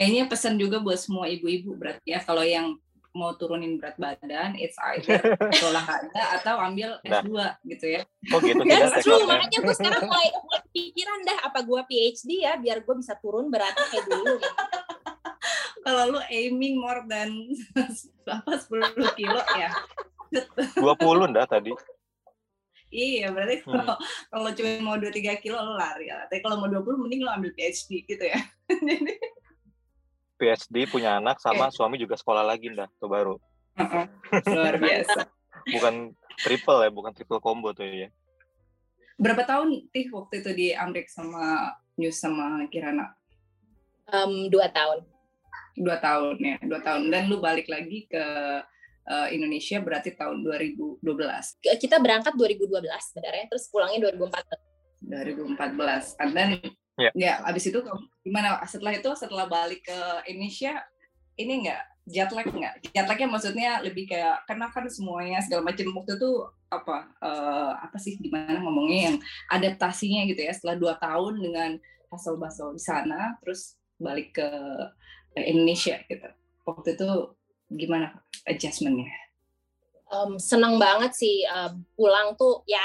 [0.00, 2.72] Kayaknya pesan juga buat semua ibu-ibu berarti ya kalau yang
[3.10, 5.18] mau turunin berat badan, it's either
[5.66, 7.58] olahraga atau ambil S2 nah.
[7.66, 8.02] gitu ya.
[8.30, 8.62] Oh gitu.
[8.62, 12.94] That's true, makanya gue sekarang mulai, mulai pikiran dah apa gue PhD ya biar gue
[13.02, 14.38] bisa turun beratnya kayak dulu.
[14.38, 14.54] Gitu.
[15.90, 17.50] Kalau lu aiming more than
[18.30, 19.74] apa 10 kilo ya.
[20.78, 21.74] 20 dah tadi.
[22.90, 24.06] Iya, berarti kalau hmm.
[24.30, 26.30] kalau cuma mau 2 3 kilo lu lari ya.
[26.30, 28.38] Tapi kalau mau 20 mending lu ambil PhD gitu ya.
[30.38, 31.74] PhD punya anak sama okay.
[31.74, 33.34] suami juga sekolah lagi dah tuh baru.
[34.46, 35.26] Luar biasa.
[35.74, 38.08] bukan triple ya, bukan triple combo tuh ya.
[39.18, 43.12] Berapa tahun tih waktu itu di Amrik sama News sama Kirana?
[44.08, 45.09] Um, dua tahun.
[45.80, 47.08] Dua tahun ya, dua tahun.
[47.08, 48.24] Dan lu balik lagi ke
[49.08, 51.00] uh, Indonesia berarti tahun 2012.
[51.80, 55.08] Kita berangkat 2012 sebenarnya, terus pulangnya 2014.
[55.08, 56.20] 2014.
[56.20, 56.50] And then
[57.00, 57.12] Yeah.
[57.16, 57.80] Ya, abis itu
[58.20, 58.60] gimana?
[58.68, 60.84] Setelah itu, setelah balik ke Indonesia,
[61.40, 62.74] ini enggak jet lag nggak?
[62.92, 66.30] Jet lagnya maksudnya lebih kayak karena kan semuanya segala macam waktu itu
[66.70, 69.16] apa uh, apa sih gimana ngomongnya yang
[69.50, 71.70] adaptasinya gitu ya setelah dua tahun dengan
[72.10, 74.50] hasil baso di sana terus balik ke
[75.36, 76.28] Indonesia gitu.
[76.66, 77.08] Waktu itu
[77.70, 79.10] gimana adjustmentnya?
[80.10, 82.82] Um, senang banget sih uh, pulang tuh ya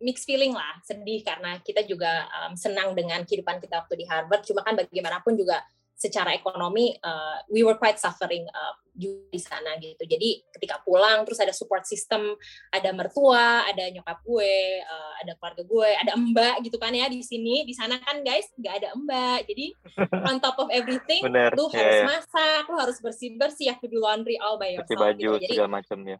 [0.00, 4.44] mixed feeling lah, sedih karena kita juga um, senang dengan kehidupan kita waktu di Harvard.
[4.44, 5.60] Cuma kan bagaimanapun juga
[6.00, 10.00] secara ekonomi uh, we were quite suffering uh, di sana gitu.
[10.04, 12.36] Jadi ketika pulang terus ada support system,
[12.72, 17.20] ada mertua, ada nyokap gue, uh, ada keluarga gue, ada mbak gitu kan ya di
[17.20, 17.68] sini.
[17.68, 19.44] Di sana kan guys nggak ada mbak.
[19.44, 19.66] Jadi
[20.28, 21.52] on top of everything, Bener.
[21.52, 22.08] lu yeah, harus yeah.
[22.08, 24.88] masak, lu harus bersih bersih, ya do laundry all by yourself.
[24.88, 25.44] Cuci baju gitu.
[25.44, 26.18] jadi, segala macam ya.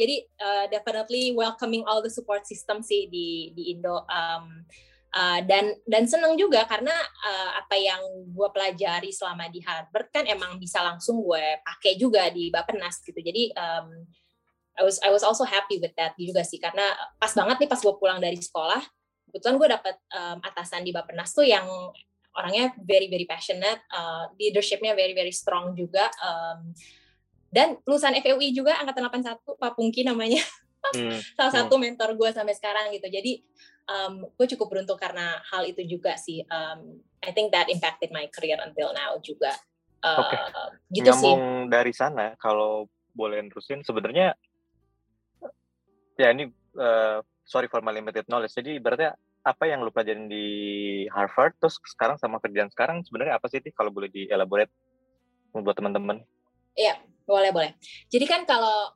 [0.00, 4.04] jadi uh, definitely welcoming all the support system sih di di Indo.
[4.08, 4.68] Um,
[5.16, 6.92] Uh, dan dan seneng juga karena
[7.24, 8.04] uh, apa yang
[8.36, 13.16] gue pelajari selama di Harvard kan emang bisa langsung gue pakai juga di Bapenas gitu
[13.24, 14.04] jadi um,
[14.76, 16.84] I was I was also happy with that juga sih karena
[17.16, 18.84] pas banget nih pas gue pulang dari sekolah
[19.32, 21.64] kebetulan gue dapet um, atasan di Bapenas tuh yang
[22.36, 26.76] orangnya very very passionate uh, leadershipnya very very strong juga um,
[27.48, 30.44] dan lulusan FEUI juga angkatan 81 Pak Pungki namanya
[30.92, 31.40] hmm.
[31.40, 31.58] salah hmm.
[31.64, 33.40] satu mentor gue sampai sekarang gitu jadi
[33.86, 36.42] um, gue cukup beruntung karena hal itu juga sih.
[36.50, 39.54] Um, I think that impacted my career until now juga.
[40.02, 40.36] Uh, Oke.
[40.36, 40.40] Okay.
[41.00, 41.70] Gitu Nyambung sih.
[41.72, 44.36] dari sana, kalau boleh terusin, sebenarnya
[46.16, 48.54] ya ini uh, sorry for my limited knowledge.
[48.54, 49.08] Jadi berarti
[49.46, 50.46] apa yang lu pelajarin di
[51.14, 53.62] Harvard, terus sekarang sama kerjaan sekarang sebenarnya apa sih?
[53.72, 54.70] Kalau boleh dielaborate
[55.56, 56.20] buat teman-teman.
[56.76, 57.72] Iya, boleh boleh.
[58.12, 58.92] Jadi kan kalau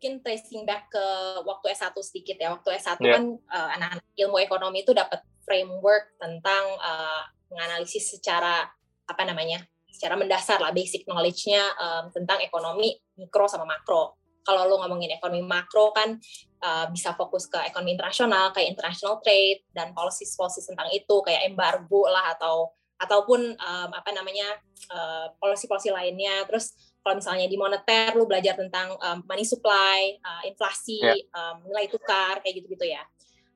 [0.00, 1.04] mungkin tracing back ke
[1.44, 2.56] waktu S1 sedikit ya.
[2.56, 3.20] Waktu S1 yeah.
[3.20, 8.64] kan uh, anak-anak ilmu ekonomi itu dapat framework tentang uh, menganalisis secara
[9.04, 9.60] apa namanya?
[9.92, 14.16] secara mendasar lah basic knowledge-nya um, tentang ekonomi mikro sama makro.
[14.40, 16.16] kalau lo ngomongin ekonomi makro kan
[16.64, 21.44] uh, bisa fokus ke ekonomi internasional kayak international trade dan policy policy tentang itu kayak
[21.44, 24.48] embargo lah atau ataupun um, apa namanya
[24.92, 30.42] uh, policy-policy lainnya terus kalau misalnya di moneter lu belajar tentang um, money supply uh,
[30.44, 31.16] inflasi yeah.
[31.32, 33.02] um, nilai tukar kayak gitu-gitu ya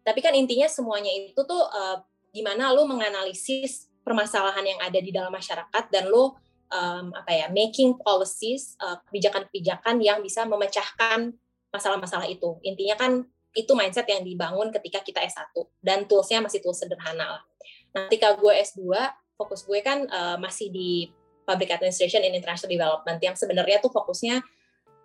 [0.05, 2.01] tapi kan intinya semuanya itu tuh uh,
[2.33, 6.33] gimana lu menganalisis permasalahan yang ada di dalam masyarakat dan lu
[6.73, 8.77] um, apa ya making policies
[9.09, 11.33] kebijakan-kebijakan uh, yang bisa memecahkan
[11.73, 16.83] masalah-masalah itu intinya kan itu mindset yang dibangun ketika kita S1 dan toolsnya masih tools
[16.83, 17.43] sederhana lah.
[17.95, 18.83] Nah, ketika gue S2
[19.39, 24.41] fokus gue kan uh, masih di Public Administration and International Development yang sebenarnya tuh fokusnya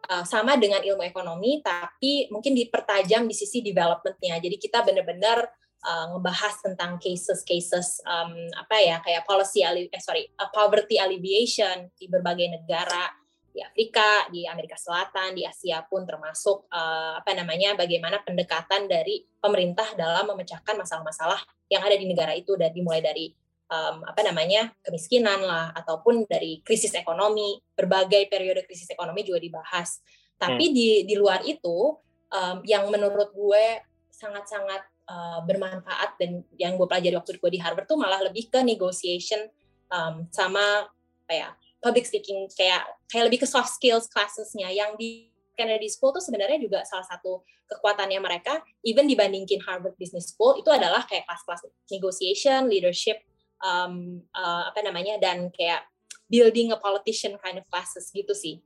[0.10, 4.40] uh, sama dengan ilmu ekonomi tapi mungkin dipertajam di sisi developmentnya.
[4.40, 5.46] Jadi kita benar-benar
[5.84, 12.08] uh, ngebahas tentang cases-cases um, apa ya kayak policy eh, sorry uh, poverty alleviation di
[12.08, 13.12] berbagai negara
[13.50, 19.26] di Afrika, di Amerika Selatan, di Asia pun termasuk uh, apa namanya bagaimana pendekatan dari
[19.42, 23.34] pemerintah dalam memecahkan masalah-masalah yang ada di negara itu dan dimulai dari
[23.70, 30.02] um, apa namanya kemiskinan lah ataupun dari krisis ekonomi berbagai periode krisis ekonomi juga dibahas
[30.36, 30.76] tapi hmm.
[30.76, 31.96] di di luar itu
[32.34, 33.66] um, yang menurut gue
[34.10, 38.60] sangat-sangat uh, bermanfaat dan yang gue pelajari waktu gue di Harvard tuh malah lebih ke
[38.60, 39.48] negotiation
[39.94, 40.90] um, sama
[41.30, 45.30] apa ya public speaking kayak kayak lebih ke soft skills classesnya yang di
[45.60, 50.72] Kennedy School tuh sebenarnya juga salah satu kekuatannya mereka even dibandingin Harvard Business School itu
[50.72, 53.20] adalah kayak kelas-kelas negotiation, leadership,
[53.64, 55.86] um, uh, apa namanya dan kayak
[56.30, 58.62] building a politician kind of classes gitu sih.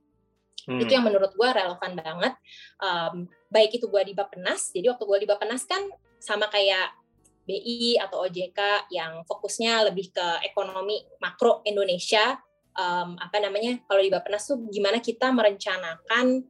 [0.64, 0.80] Hmm.
[0.80, 2.34] Itu yang menurut gue relevan banget.
[2.80, 5.80] Um, baik itu gue di Bapenas, jadi waktu gue di Bapenas kan
[6.20, 6.92] sama kayak
[7.44, 12.40] BI atau OJK yang fokusnya lebih ke ekonomi makro Indonesia.
[12.74, 13.84] Um, apa namanya?
[13.84, 16.42] Kalau di Bapenas tuh gimana kita merencanakan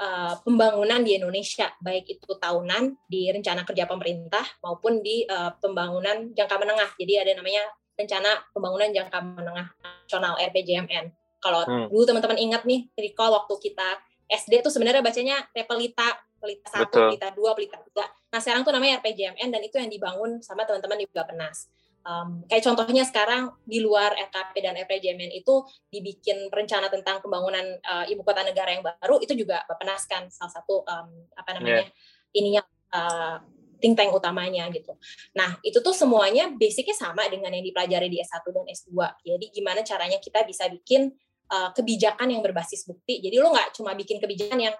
[0.00, 6.32] uh, pembangunan di Indonesia, baik itu tahunan di rencana kerja pemerintah maupun di uh, pembangunan
[6.32, 6.90] jangka menengah.
[6.96, 7.62] Jadi ada namanya
[7.98, 11.10] rencana pembangunan jangka menengah nasional RPJMN.
[11.42, 11.90] Kalau hmm.
[11.90, 13.98] dulu teman-teman ingat nih, recall waktu kita
[14.30, 18.06] SD tuh sebenarnya bacanya Repelita, Pelita satu, Pelita dua, Pelita tiga.
[18.30, 21.66] Nah sekarang tuh namanya RPJMN dan itu yang dibangun sama teman-teman di Bapenas.
[22.06, 25.60] Um, kayak contohnya sekarang di luar RKP dan RPJMN itu
[25.92, 30.52] dibikin rencana tentang pembangunan uh, ibu kota negara yang baru itu juga Bapenas kan salah
[30.54, 32.38] satu um, apa namanya yeah.
[32.38, 32.62] ininya
[32.94, 33.36] uh,
[33.78, 34.94] think tank utamanya gitu.
[35.34, 38.92] Nah, itu tuh semuanya basicnya sama dengan yang dipelajari di S1 dan S2.
[39.24, 41.14] Jadi gimana caranya kita bisa bikin
[41.50, 43.22] uh, kebijakan yang berbasis bukti.
[43.22, 44.76] Jadi lo nggak cuma bikin kebijakan yang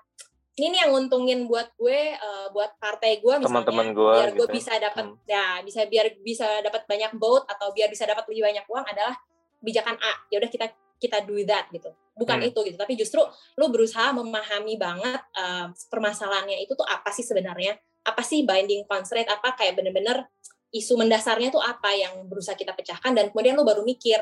[0.58, 4.42] ini nih yang nguntungin buat gue, uh, buat partai gue misalnya, Teman-teman gue, biar gue
[4.42, 4.44] gitu.
[4.50, 4.54] Ya.
[4.58, 5.18] bisa dapat, hmm.
[5.30, 9.14] ya bisa biar bisa dapat banyak vote atau biar bisa dapat lebih banyak uang adalah
[9.62, 10.12] kebijakan A.
[10.34, 10.66] Ya udah kita
[10.98, 11.94] kita do that gitu.
[12.18, 12.50] Bukan hmm.
[12.50, 13.22] itu gitu, tapi justru
[13.54, 19.28] lo berusaha memahami banget uh, permasalahannya itu tuh apa sih sebenarnya apa sih binding constraint
[19.28, 20.24] apa kayak bener-bener
[20.72, 24.20] isu mendasarnya tuh apa yang berusaha kita pecahkan dan kemudian lo baru mikir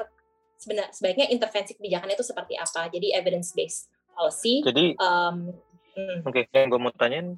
[0.59, 2.87] sebenarnya sebaiknya intervensi kebijakannya itu seperti apa.
[2.91, 5.53] Jadi evidence based policy jadi um,
[5.93, 6.25] hmm.
[6.25, 7.37] oke okay, yang gue mau tanyain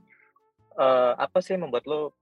[0.78, 2.14] uh, apa sih yang membuat lo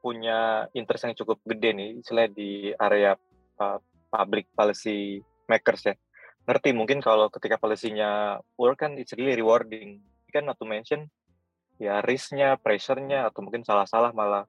[0.00, 3.12] punya interest yang cukup gede nih selain di area
[3.60, 3.78] uh,
[4.08, 5.94] public policy makers ya?
[6.48, 10.00] Ngerti mungkin kalau ketika policy-nya work kan it's really rewarding.
[10.32, 11.10] Kan not to mention
[11.80, 14.44] ya risknya, pressure-nya atau mungkin salah-salah malah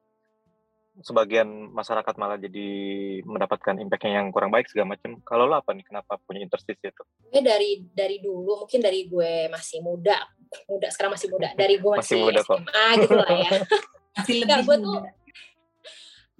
[0.99, 2.67] sebagian masyarakat malah jadi
[3.23, 5.15] mendapatkan impact-nya yang kurang baik segala macam.
[5.23, 5.87] Kalau lo apa nih?
[5.87, 7.03] Kenapa punya interest di situ?
[7.31, 10.19] Gue dari dari dulu mungkin dari gue masih muda,
[10.67, 11.55] muda sekarang masih muda.
[11.55, 12.99] Dari gue masih, masih muda SMA kok.
[13.07, 13.51] gitu lah ya.
[14.19, 14.99] masih lebih gue tuh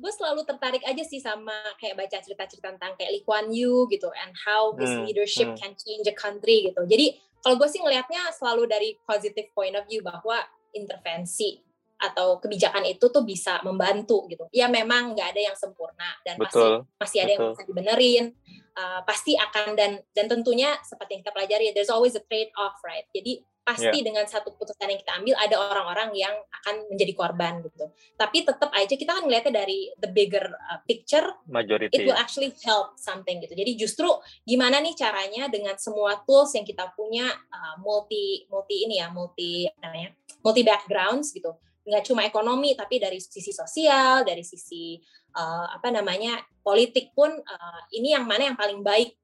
[0.02, 4.10] gue selalu tertarik aja sih sama kayak baca cerita-cerita tentang kayak Lee Kuan Yew gitu
[4.10, 5.58] and how his hmm, leadership hmm.
[5.62, 6.82] can change a country gitu.
[6.90, 11.71] Jadi kalau gue sih ngelihatnya selalu dari positive point of view bahwa intervensi
[12.02, 14.50] atau kebijakan itu tuh bisa membantu gitu.
[14.50, 17.38] Ya memang nggak ada yang sempurna dan betul, masih masih ada betul.
[17.38, 18.26] yang bisa dibenerin.
[18.72, 22.80] Uh, pasti akan dan dan tentunya seperti yang kita pelajari there's always a trade off
[22.88, 23.06] right.
[23.14, 24.06] Jadi pasti yeah.
[24.10, 27.94] dengan satu keputusan yang kita ambil ada orang-orang yang akan menjadi korban gitu.
[28.18, 31.94] Tapi tetap aja kita kan melihatnya dari the bigger uh, picture, Majority.
[31.94, 33.54] it will actually help something gitu.
[33.54, 34.10] Jadi justru
[34.50, 39.70] gimana nih caranya dengan semua tools yang kita punya uh, multi multi ini ya multi
[39.78, 45.02] namanya multi backgrounds gitu nggak cuma ekonomi tapi dari sisi sosial dari sisi
[45.34, 49.18] uh, apa namanya politik pun uh, ini yang mana yang paling baik.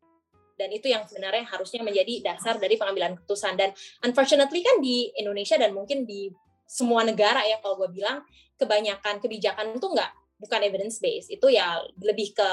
[0.57, 3.53] Dan itu yang sebenarnya harusnya menjadi dasar dari pengambilan keputusan.
[3.53, 3.69] Dan
[4.01, 6.33] unfortunately kan di Indonesia dan mungkin di
[6.65, 8.25] semua negara ya kalau gue bilang
[8.57, 12.49] kebanyakan kebijakan itu nggak bukan evidence based itu ya lebih ke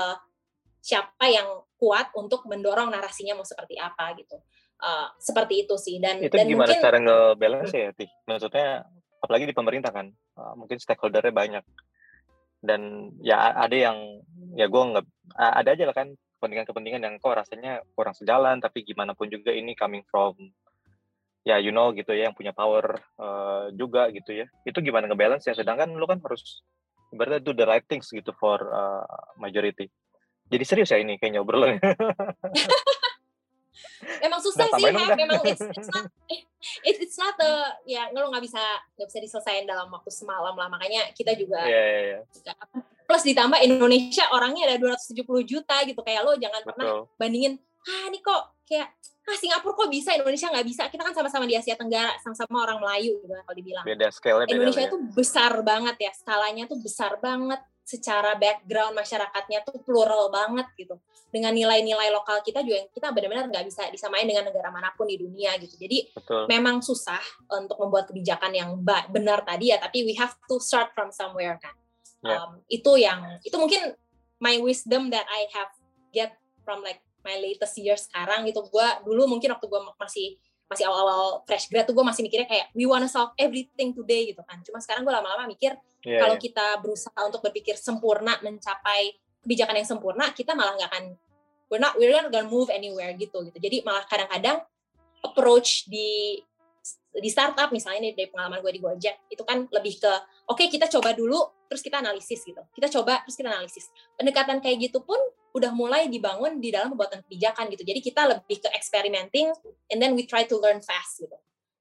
[0.84, 1.48] siapa yang
[1.80, 4.36] kuat untuk mendorong narasinya mau seperti apa gitu.
[4.84, 5.96] Uh, seperti itu sih.
[5.96, 8.10] Dan itu dan gimana mungkin cara nge-balance ya Tih?
[8.28, 8.84] maksudnya
[9.24, 11.64] apalagi di pemerintah kan uh, mungkin stakeholdernya banyak.
[12.64, 14.24] Dan ya ada yang
[14.56, 15.04] ya gue nggak
[15.36, 16.08] ada aja lah kan
[16.40, 20.36] kepentingan-kepentingan yang kok rasanya kurang sejalan tapi gimana pun juga ini coming from
[21.44, 24.46] ya you know gitu ya yang punya power uh, juga gitu ya.
[24.64, 25.56] Itu gimana ngebalance ya?
[25.56, 26.64] Sedangkan lu kan harus
[27.12, 29.04] berarti do the right things gitu for uh,
[29.36, 29.92] majority.
[30.48, 31.80] Jadi serius ya ini kayaknya obrolannya
[34.20, 35.16] Emang susah Nah, sih, dah.
[35.16, 36.04] memang it's, it's not
[36.88, 37.52] it, it's not the
[37.84, 38.60] ya lo nggak bisa
[38.96, 40.68] nggak bisa diselesaikan dalam waktu semalam lah.
[40.68, 42.18] Makanya kita juga Iya, iya, iya.
[43.04, 46.00] plus ditambah Indonesia orangnya ada 270 juta gitu.
[46.00, 47.02] Kayak lo jangan pernah betul.
[47.16, 48.88] bandingin ah ini kok kayak
[49.24, 50.82] ah Singapura kok bisa Indonesia nggak bisa.
[50.88, 53.84] Kita kan sama-sama di Asia Tenggara sama-sama orang Melayu gitu kalau dibilang.
[53.84, 54.92] Beda scale-nya beda Indonesia lah ya.
[54.92, 60.96] tuh besar banget ya skalanya tuh besar banget secara background masyarakatnya tuh plural banget gitu.
[61.28, 65.04] Dengan nilai-nilai lokal kita juga yang kita benar-benar nggak bisa disamain dengan negara mana pun
[65.04, 65.76] di dunia gitu.
[65.76, 66.48] Jadi betul.
[66.48, 67.20] memang susah
[67.52, 68.70] untuk membuat kebijakan yang
[69.12, 71.76] benar tadi ya tapi we have to start from somewhere kan.
[72.24, 72.40] Ya.
[72.40, 73.92] Um, itu yang itu mungkin
[74.40, 75.68] my wisdom that I have
[76.16, 78.64] get from like my latest year sekarang gitu.
[78.72, 82.66] Gue dulu mungkin waktu gue masih masih awal-awal fresh grad tuh gue masih mikirnya kayak
[82.72, 86.42] we wanna solve everything today gitu kan cuma sekarang gue lama-lama mikir Iya, kalau iya.
[86.44, 91.04] kita berusaha untuk berpikir sempurna mencapai kebijakan yang sempurna kita malah nggak akan
[91.72, 94.60] we're not we're not gonna move anywhere gitu gitu jadi malah kadang-kadang
[95.24, 96.40] approach di
[97.14, 100.12] di startup misalnya nih dari pengalaman gue di Gojek itu kan lebih ke
[100.50, 101.38] oke kita coba dulu
[101.70, 102.60] terus kita analisis gitu.
[102.74, 103.88] Kita coba terus kita analisis.
[104.14, 105.18] Pendekatan kayak gitu pun
[105.54, 107.86] udah mulai dibangun di dalam pembuatan kebijakan gitu.
[107.86, 109.50] Jadi kita lebih ke experimenting
[109.90, 111.34] and then we try to learn fast gitu.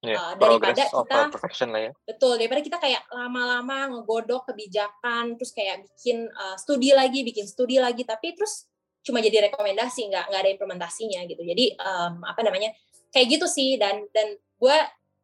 [0.04, 1.92] Iya, uh, daripada kita- perfection lah ya.
[2.04, 7.80] Betul, daripada kita kayak lama-lama ngegodok kebijakan, terus kayak bikin uh, studi lagi, bikin studi
[7.80, 8.68] lagi, tapi terus
[9.00, 11.40] cuma jadi rekomendasi, nggak nggak ada implementasinya gitu.
[11.40, 12.76] Jadi um, apa namanya
[13.16, 14.78] kayak gitu sih dan dan gue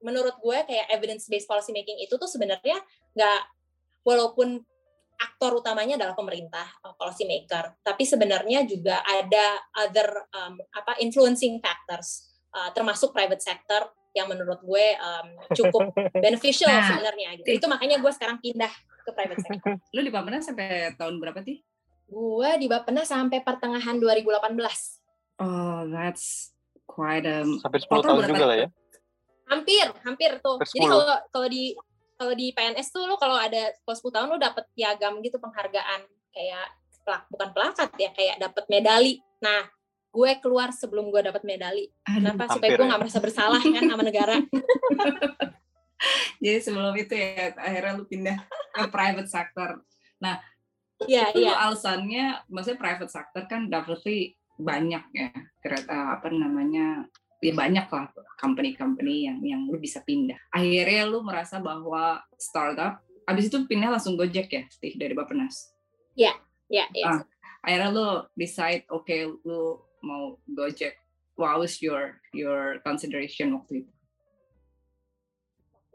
[0.04, 2.76] menurut gue kayak evidence based policy making itu tuh sebenarnya
[3.16, 3.42] nggak
[4.04, 4.60] walaupun
[5.20, 11.60] aktor utamanya adalah pemerintah uh, policy maker, tapi sebenarnya juga ada other um, apa influencing
[11.60, 15.92] factors uh, termasuk private sector yang menurut gue um, cukup
[16.24, 17.60] beneficial Nah, sebenarnya gitu.
[17.60, 18.72] Itu makanya gue sekarang pindah
[19.04, 19.76] ke private sector.
[19.96, 21.60] Lu di Bappenas sampai tahun berapa sih?
[22.10, 24.58] gue di Bappenas sampai pertengahan 2018.
[25.46, 26.58] Oh, that's
[26.90, 28.32] quite a sampai 10 Total tahun berapa?
[28.34, 28.68] juga lah ya
[29.50, 30.62] Hampir, hampir tuh.
[30.62, 30.94] Jadi 10.
[30.94, 31.74] kalau kalau di
[32.20, 36.06] kalau di PNS tuh lo kalau ada kalau 10 tahun lo dapet piagam gitu penghargaan
[36.30, 36.68] kayak
[37.02, 39.14] pelak, bukan pelakat ya kayak dapet medali.
[39.42, 39.66] Nah,
[40.14, 41.90] gue keluar sebelum gue dapet medali.
[42.06, 42.46] Kenapa?
[42.54, 42.90] Supaya gue ya.
[42.94, 44.36] nggak merasa bersalah kan sama negara.
[46.44, 48.38] Jadi sebelum itu ya akhirnya lu pindah
[48.72, 49.82] ke private sector.
[51.08, 51.56] Iya, Itu iya.
[51.56, 55.32] alasannya maksudnya private sector kan definitely banyak ya
[55.64, 57.08] kereta apa namanya
[57.40, 60.40] ya banyak lah company-company yang yang lu bisa pindah.
[60.52, 63.00] Akhirnya lu merasa bahwa startup
[63.30, 65.72] abis itu pindah langsung Gojek ya, Steve dari Bappenas.
[66.18, 66.34] Iya,
[66.68, 66.86] iya.
[67.06, 67.24] Ah.
[67.64, 70.96] Akhirnya lu decide oke lu mau Gojek.
[71.40, 73.92] What was your your consideration waktu itu?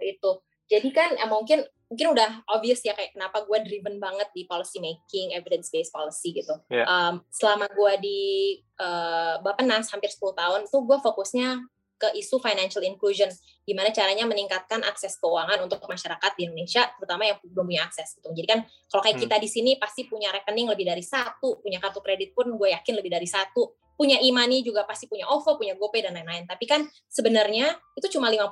[0.04, 0.30] itu.
[0.68, 4.82] Jadi kan eh, mungkin mungkin udah obvious ya kayak kenapa gue driven banget di policy
[4.82, 6.58] making, evidence based policy gitu.
[6.66, 6.82] Iya.
[6.90, 8.20] Um, selama gue di
[8.82, 11.62] uh, Bappenas hampir 10 tahun tuh gue fokusnya
[11.94, 13.30] ke isu financial inclusion,
[13.62, 18.34] gimana caranya meningkatkan akses keuangan untuk masyarakat di Indonesia, terutama yang belum punya akses gitu.
[18.34, 19.24] Jadi kan kalau kayak Hmm.
[19.30, 22.98] kita di sini pasti punya rekening lebih dari satu, punya kartu kredit pun gue yakin
[22.98, 26.50] lebih dari satu, punya e-money juga pasti punya OVO, punya GoPay dan lain-lain.
[26.50, 28.50] Tapi kan sebenarnya itu cuma 50%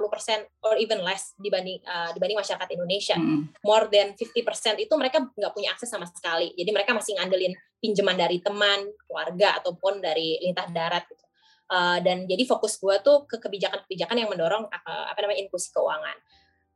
[0.62, 3.18] or even less dibanding uh, dibanding masyarakat Indonesia.
[3.18, 3.50] Mm.
[3.66, 6.54] More than 50% itu mereka nggak punya akses sama sekali.
[6.54, 11.24] Jadi mereka masih ngandelin pinjaman dari teman, keluarga ataupun dari lintas darat gitu.
[11.72, 16.14] Uh, dan jadi fokus gue tuh ke kebijakan-kebijakan yang mendorong uh, apa namanya inklusi keuangan.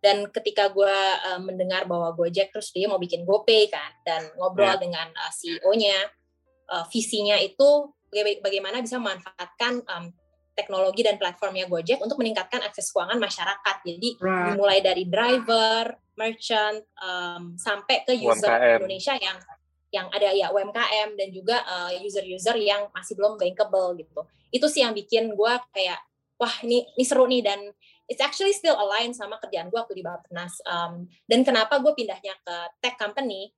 [0.03, 0.97] Dan ketika gue
[1.31, 4.81] uh, mendengar bahwa Gojek terus dia mau bikin GoPay kan dan ngobrol Yeah.
[4.83, 5.99] dengan uh, CEO-nya,
[6.71, 7.96] uh, visinya itu
[8.41, 10.05] bagaimana bisa memanfaatkan um,
[10.57, 13.77] teknologi dan platformnya Gojek untuk meningkatkan akses keuangan masyarakat.
[13.85, 14.57] Jadi Right.
[14.57, 18.81] dimulai dari driver, merchant, um, sampai ke user UMKM.
[18.81, 19.37] Indonesia yang
[19.95, 24.21] yang ada ya UMKM dan juga uh, user-user yang masih belum bankable gitu.
[24.51, 26.01] Itu sih yang bikin gue kayak
[26.41, 27.61] wah ini ini seru nih dan
[28.11, 30.59] it's actually still align sama kerjaan gue waktu di Bappenas.
[30.67, 33.53] Um, dan kenapa gue pindahnya ke tech company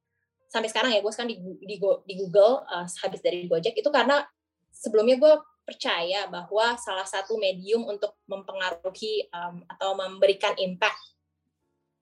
[0.48, 4.24] sampai sekarang ya gue sekarang di, di, di Google uh, habis dari Gojek itu karena
[4.78, 5.34] sebelumnya gue
[5.66, 10.96] percaya bahwa salah satu medium untuk mempengaruhi um, atau memberikan impact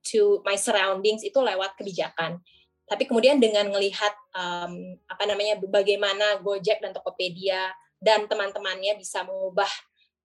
[0.06, 2.38] to my surroundings itu lewat kebijakan.
[2.86, 9.66] Tapi kemudian dengan melihat um, apa namanya bagaimana Gojek dan Tokopedia dan teman-temannya bisa mengubah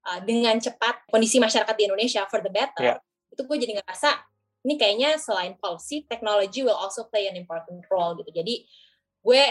[0.06, 3.34] uh, dengan cepat kondisi masyarakat di Indonesia for the better, yeah.
[3.34, 4.22] itu gue jadi ngerasa
[4.62, 8.30] ini kayaknya selain policy, technology will also play an important role gitu.
[8.30, 8.70] Jadi
[9.26, 9.44] gue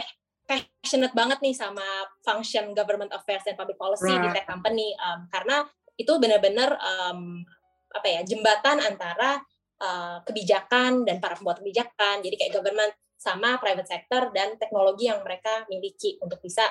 [0.51, 1.87] passionate banget nih sama
[2.27, 4.27] function government affairs and public policy right.
[4.27, 5.63] di tech company um, karena
[5.95, 7.47] itu benar-benar um,
[7.95, 9.39] apa ya jembatan antara
[9.79, 12.25] uh, kebijakan dan para pembuat kebijakan.
[12.25, 16.65] Jadi kayak government sama private sector dan teknologi yang mereka miliki untuk bisa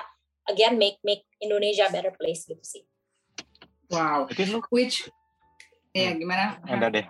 [0.50, 2.82] again make make Indonesia a better place gitu sih.
[3.90, 4.26] Wow.
[4.74, 5.06] Which
[5.94, 6.58] ya gimana?
[6.66, 7.06] Anda deh.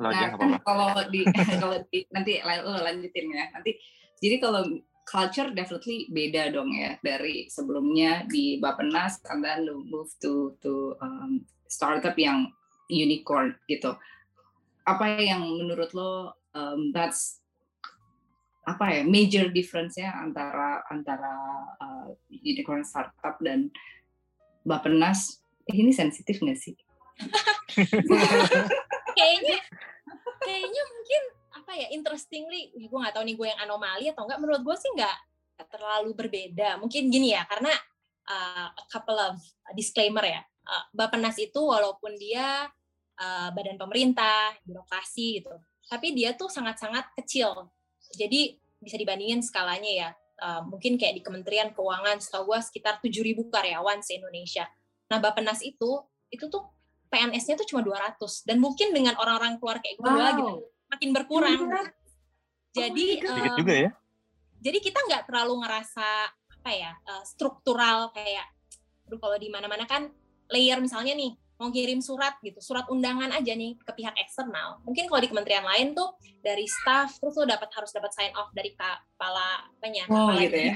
[0.00, 1.22] Lo nah, kan kalau di
[1.62, 3.46] kalau di nanti lo lanjutin ya.
[3.54, 3.78] Nanti
[4.18, 4.66] jadi kalau
[5.10, 11.42] culture definitely beda dong ya dari sebelumnya di Bapenas and then move to to um,
[11.66, 12.54] startup yang
[12.86, 13.98] unicorn gitu.
[14.86, 17.42] Apa yang menurut lo um, that's
[18.70, 21.34] apa ya major difference ya antara antara
[21.82, 23.66] uh, unicorn startup dan
[24.62, 26.78] Bapenas eh, ini sensitif nggak sih?
[29.18, 29.58] kayaknya
[30.40, 31.22] kayaknya mungkin
[31.70, 34.90] apa ya interestingly gue nggak tahu nih gue yang anomali atau enggak menurut gue sih
[34.90, 35.16] nggak
[35.70, 37.70] terlalu berbeda mungkin gini ya karena
[38.26, 39.38] uh, a couple of
[39.78, 42.66] disclaimer ya uh, Bapenas itu walaupun dia
[43.22, 45.54] uh, badan pemerintah birokrasi gitu
[45.86, 47.70] tapi dia tuh sangat-sangat kecil
[48.18, 50.10] jadi bisa dibandingin skalanya ya.
[50.40, 54.64] Uh, mungkin kayak di Kementerian Keuangan setahu gue sekitar 7.000 karyawan se-Indonesia.
[55.12, 56.00] Nah, Bapenas itu
[56.32, 56.64] itu tuh
[57.12, 60.16] PNS-nya tuh cuma 200 dan mungkin dengan orang-orang keluar kayak gue wow.
[60.16, 60.42] lagi
[60.90, 61.60] makin berkurang.
[61.70, 61.86] Oh,
[62.74, 63.90] jadi uh, juga ya.
[64.60, 66.08] Jadi kita nggak terlalu ngerasa
[66.60, 68.44] apa ya uh, struktural kayak
[69.08, 70.12] aduh kalau di mana-mana kan
[70.52, 74.80] layer misalnya nih mau kirim surat gitu, surat undangan aja nih ke pihak eksternal.
[74.80, 78.48] Mungkin kalau di kementerian lain tuh dari staff terus lo dapat harus dapat sign off
[78.56, 80.74] dari kepala apanya, oh, kepala gitu ya?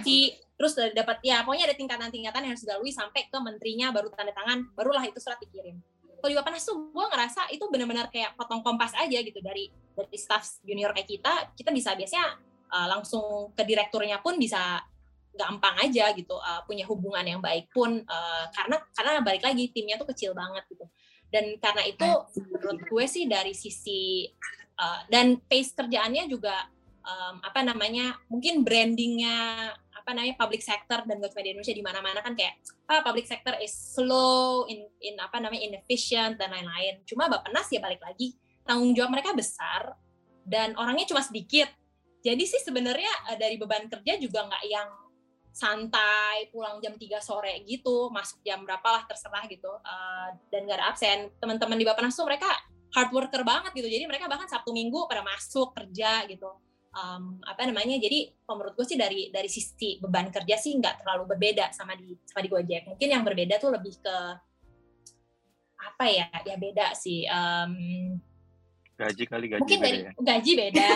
[0.54, 4.68] terus dapat ya pokoknya ada tingkatan-tingkatan yang harus dilalui sampai ke menterinya baru tanda tangan,
[4.76, 5.80] barulah itu surat dikirim.
[6.24, 9.44] Kalau di Bapenas tuh gue ngerasa itu benar-benar kayak potong kompas aja gitu.
[9.44, 12.40] Dari dari staff junior kayak kita, kita bisa biasanya
[12.72, 14.80] uh, langsung ke direkturnya pun bisa
[15.36, 20.00] gampang aja gitu uh, punya hubungan yang baik pun uh, karena karena balik lagi timnya
[20.00, 20.88] tuh kecil banget gitu.
[21.28, 22.08] Dan karena itu
[22.40, 24.24] menurut gue sih dari sisi
[24.80, 26.56] uh, dan pace kerjaannya juga
[27.04, 29.68] um, apa namanya mungkin brandingnya
[30.04, 32.60] apa namanya public sector dan government di Indonesia di mana-mana kan kayak
[32.92, 37.00] ah, public sector is slow in in apa namanya inefficient dan lain-lain.
[37.08, 38.36] Cuma Bapenas ya balik lagi
[38.68, 39.96] tanggung jawab mereka besar
[40.44, 41.72] dan orangnya cuma sedikit.
[42.20, 44.88] Jadi sih sebenarnya dari beban kerja juga nggak yang
[45.48, 50.84] santai pulang jam 3 sore gitu masuk jam berapa lah terserah gitu uh, dan gak
[50.84, 51.32] ada absen.
[51.40, 52.52] Teman-teman di Bapenas tuh mereka
[52.92, 53.88] hard worker banget gitu.
[53.88, 56.63] Jadi mereka bahkan Sabtu Minggu pada masuk kerja gitu
[56.94, 61.34] um, apa namanya jadi menurut gue sih dari dari sisi beban kerja sih nggak terlalu
[61.34, 62.88] berbeda sama di sama di Gojek.
[62.88, 64.16] Mungkin yang berbeda tuh lebih ke
[65.84, 67.74] apa ya ya beda sih um,
[68.94, 70.10] gaji kali gaji mungkin dari ya.
[70.14, 70.90] gaji beda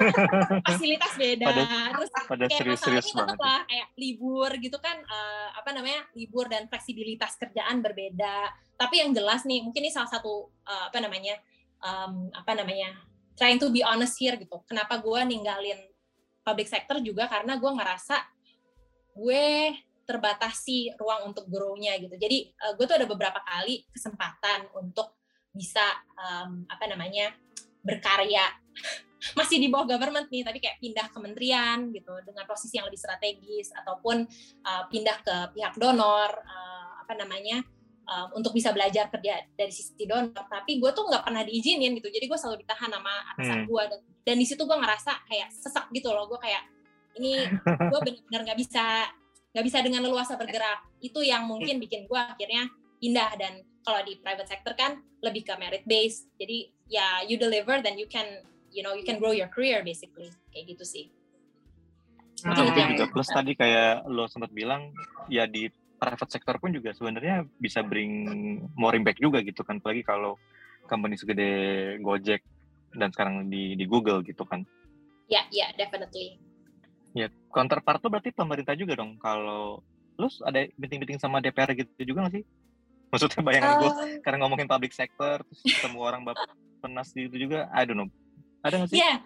[0.70, 1.64] fasilitas beda pada,
[1.98, 6.46] terus pada kayak serius, serius banget lah kayak libur gitu kan uh, apa namanya libur
[6.46, 8.54] dan fleksibilitas kerjaan berbeda.
[8.74, 11.38] Tapi yang jelas nih mungkin ini salah satu uh, apa namanya
[11.82, 12.94] um, apa namanya
[13.34, 14.62] trying to be honest here gitu.
[14.66, 15.78] Kenapa gue ninggalin
[16.44, 18.16] public sector juga karena gue ngerasa
[19.14, 19.74] gue
[20.04, 22.14] terbatasi ruang untuk grow-nya gitu.
[22.14, 25.16] Jadi uh, gue tuh ada beberapa kali kesempatan untuk
[25.54, 25.84] bisa
[26.18, 27.32] um, apa namanya
[27.80, 28.44] berkarya.
[29.38, 33.72] Masih di bawah government nih tapi kayak pindah kementerian gitu dengan posisi yang lebih strategis
[33.72, 34.28] ataupun
[34.68, 37.64] uh, pindah ke pihak donor uh, apa namanya
[38.04, 40.32] uh, untuk bisa belajar kerja dari sisi donor.
[40.32, 42.08] Tapi gue tuh nggak pernah diizinin gitu.
[42.08, 43.68] Jadi gue selalu ditahan sama atasan hmm.
[43.68, 46.28] gue dan, dan di situ gue ngerasa kayak sesak gitu loh.
[46.28, 46.62] Gue kayak
[47.18, 47.48] ini
[47.92, 49.08] gue benar-benar nggak bisa
[49.54, 50.84] nggak bisa dengan leluasa bergerak.
[51.00, 52.68] Itu yang mungkin bikin gue akhirnya
[53.00, 53.30] pindah.
[53.40, 56.28] Dan kalau di private sector kan lebih ke merit based.
[56.36, 58.44] Jadi ya you deliver then you can
[58.74, 60.28] you know you can grow your career basically.
[60.52, 61.06] Kayak gitu sih.
[62.44, 64.92] Atau mungkin juga plus tadi kayak lo sempat bilang
[65.32, 68.12] ya di private sector pun juga sebenarnya bisa bring
[68.74, 69.78] more impact juga gitu kan.
[69.78, 70.36] Apalagi kalau
[70.86, 71.50] company segede
[72.00, 72.44] Gojek
[72.94, 74.62] dan sekarang di di Google gitu kan.
[75.26, 76.38] Ya yeah, ya yeah, definitely.
[77.14, 79.16] Ya counterpart tuh berarti pemerintah juga dong.
[79.18, 79.80] Kalau
[80.14, 82.44] lu ada meeting-meeting sama DPR gitu juga nggak sih?
[83.14, 83.90] Maksudnya bayangan uh, gue
[84.26, 86.50] karena ngomongin public sector terus ketemu orang bapak
[86.82, 88.10] penas di itu juga I don't know
[88.64, 88.96] ada nggak sih?
[88.96, 89.18] Iya, yeah.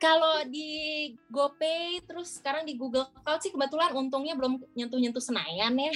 [0.00, 0.70] kalau di
[1.28, 5.92] GoPay terus sekarang di Google Cloud sih kebetulan untungnya belum nyentuh-nyentuh Senayan ya.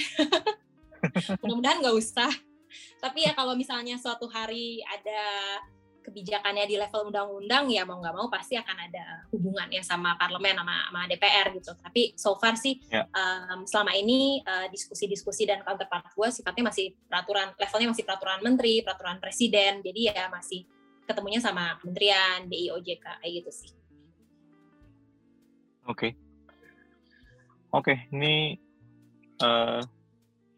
[1.41, 2.29] Mudah-mudahan nggak usah.
[3.01, 5.21] Tapi ya kalau misalnya suatu hari ada
[6.01, 10.89] kebijakannya di level undang-undang ya mau nggak mau pasti akan ada hubungannya sama parlemen sama,
[10.89, 11.71] sama DPR gitu.
[11.77, 13.05] Tapi so far sih yeah.
[13.09, 13.53] Ya.
[13.53, 18.81] um, selama ini uh, diskusi-diskusi dan counterpart gue sifatnya masih peraturan levelnya masih peraturan menteri,
[18.81, 19.81] peraturan presiden.
[19.85, 20.65] Jadi ya masih
[21.11, 23.71] ketemunya sama kementerian, DI, OJK kayak gitu sih.
[25.85, 25.91] Oke.
[25.91, 26.11] Okay.
[27.71, 28.59] Oke, okay, ini
[29.39, 29.79] uh,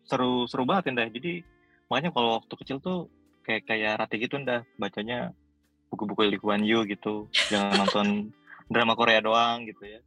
[0.10, 1.10] seru seru banget Indah.
[1.14, 1.46] Jadi
[1.94, 3.06] makanya kalau waktu kecil tuh
[3.44, 5.36] kayak kayak Rati gitu ndah bacanya
[5.94, 8.08] buku-buku Lee Kuan Yew gitu jangan nonton
[8.72, 10.02] drama Korea doang gitu ya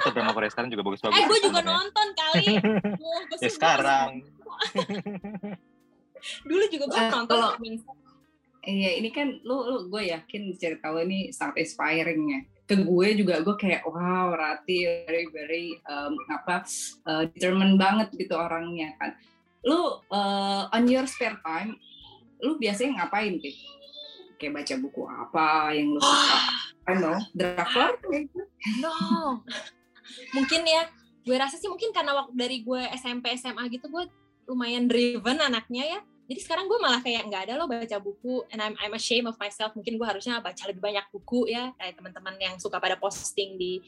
[0.00, 2.46] Atau drama Korea sekarang juga bagus-bagus eh gue juga nonton kali
[3.04, 4.26] oh, ya sekarang
[6.48, 7.50] dulu juga gue nah, nonton kalau,
[8.64, 12.40] iya ini kan lu lu gue yakin cerita lo ini sangat inspiring ya
[12.70, 16.62] ke gue juga gue kayak wow Rati very very um, apa
[17.08, 19.16] uh, determined banget gitu orangnya kan
[19.66, 21.76] lu uh, on your spare time
[22.40, 23.56] lu biasanya ngapain sih?
[24.40, 25.46] Kayak baca buku apa
[25.76, 26.38] yang lu suka?
[26.90, 28.40] I know, drakor gitu.
[28.80, 28.96] No.
[30.34, 30.90] mungkin ya,
[31.22, 34.10] gue rasa sih mungkin karena waktu dari gue SMP SMA gitu gue
[34.48, 36.00] lumayan driven anaknya ya.
[36.30, 39.36] Jadi sekarang gue malah kayak nggak ada lo baca buku and I'm I'm ashamed of
[39.42, 39.74] myself.
[39.74, 43.82] Mungkin gue harusnya baca lebih banyak buku ya kayak teman-teman yang suka pada posting di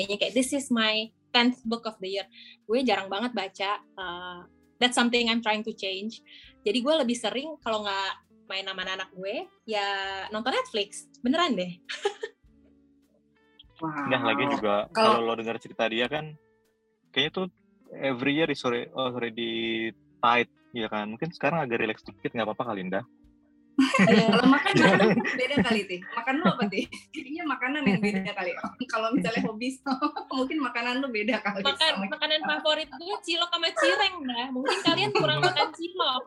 [0.00, 2.26] kayaknya kayak this is my 10th book of the year.
[2.64, 3.70] Gue jarang banget baca.
[3.92, 4.48] Uh,
[4.82, 6.26] that's something I'm trying to change
[6.66, 8.10] jadi gue lebih sering kalau nggak
[8.50, 9.86] main sama anak gue ya
[10.34, 11.78] nonton Netflix beneran deh
[13.78, 14.10] wow.
[14.10, 16.34] nah lagi juga kalau lo dengar cerita dia kan
[17.14, 17.46] kayaknya tuh
[17.94, 22.80] every year is already tight ya kan mungkin sekarang agak relax dikit nggak apa-apa kali
[22.88, 23.04] Indah
[23.72, 26.00] kalau makan makanan beda kali sih.
[26.12, 26.84] Makan lu apa sih?
[27.10, 28.52] Kayaknya makanan yang beda kali.
[28.92, 29.68] Kalau misalnya hobi
[30.36, 31.62] mungkin makanan lu beda kali.
[31.64, 34.46] Makan makanan favorit gue cilok sama cireng dah.
[34.52, 36.24] Mungkin kalian kurang makan cilok.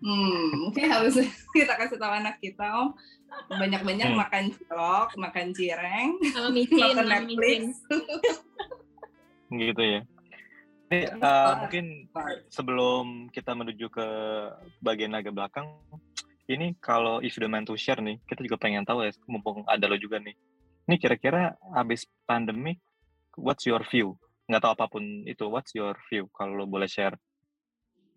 [0.00, 1.14] hmm, mungkin harus
[1.52, 2.94] kita kasih tahu anak kita om
[3.30, 4.18] banyak-banyak hmm.
[4.18, 7.62] makan cilok, makan cireng, sama micin, makan Netflix.
[9.50, 10.00] gitu ya.
[10.90, 12.10] Ini uh, mungkin
[12.50, 14.06] sebelum kita menuju ke
[14.82, 15.70] bagian agak belakang,
[16.50, 19.62] ini kalau if you don't mind to share nih, kita juga pengen tahu ya, mumpung
[19.70, 20.34] ada lo juga nih.
[20.90, 22.74] Ini kira-kira habis pandemi,
[23.38, 24.18] what's your view?
[24.50, 26.26] Nggak tahu apa pun itu, what's your view?
[26.34, 27.14] Kalau lo boleh share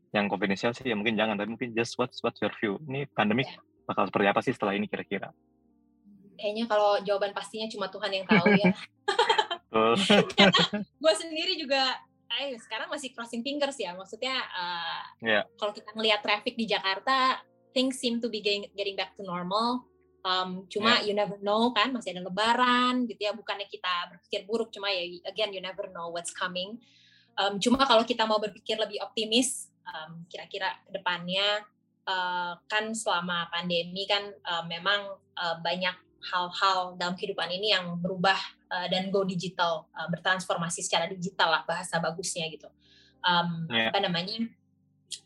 [0.10, 2.82] yang konfidensial sih ya mungkin jangan, tapi mungkin just what's what's your view?
[2.90, 3.62] Ini pandemi yeah.
[3.86, 5.30] bakal seperti apa sih setelah ini kira-kira?
[6.42, 8.74] Kayaknya kalau jawaban pastinya cuma Tuhan yang tahu ya.
[11.02, 12.02] gue sendiri juga
[12.42, 13.94] eh, sekarang masih crossing fingers ya.
[13.94, 15.44] Maksudnya uh, yeah.
[15.60, 17.42] kalau kita ngelihat traffic di Jakarta,
[17.74, 19.86] things seem to be getting, getting back to normal.
[20.24, 21.12] Um, cuma yeah.
[21.12, 23.36] you never know kan, masih ada lebaran gitu ya.
[23.36, 26.80] Bukannya kita berpikir buruk, cuma ya again you never know what's coming.
[27.36, 31.66] Um, cuma kalau kita mau berpikir lebih optimis, um, kira-kira ke depannya
[32.08, 38.38] uh, kan selama pandemi kan uh, memang uh, banyak hal-hal dalam kehidupan ini yang berubah
[38.74, 42.66] uh, dan go digital, uh, bertransformasi secara digital lah bahasa bagusnya gitu.
[43.22, 43.94] Um, yeah.
[43.94, 44.50] Apa namanya?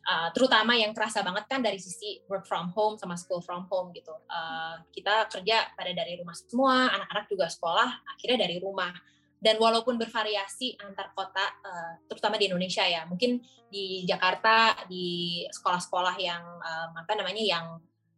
[0.08, 3.94] uh, terutama yang terasa banget kan dari sisi work from home sama school from home
[3.96, 4.12] gitu.
[4.28, 8.92] Uh, kita kerja pada dari rumah semua, anak-anak juga sekolah akhirnya dari rumah.
[9.38, 13.38] Dan walaupun bervariasi antar kota, uh, terutama di Indonesia ya, mungkin
[13.70, 17.66] di Jakarta di sekolah-sekolah yang um, apa namanya yang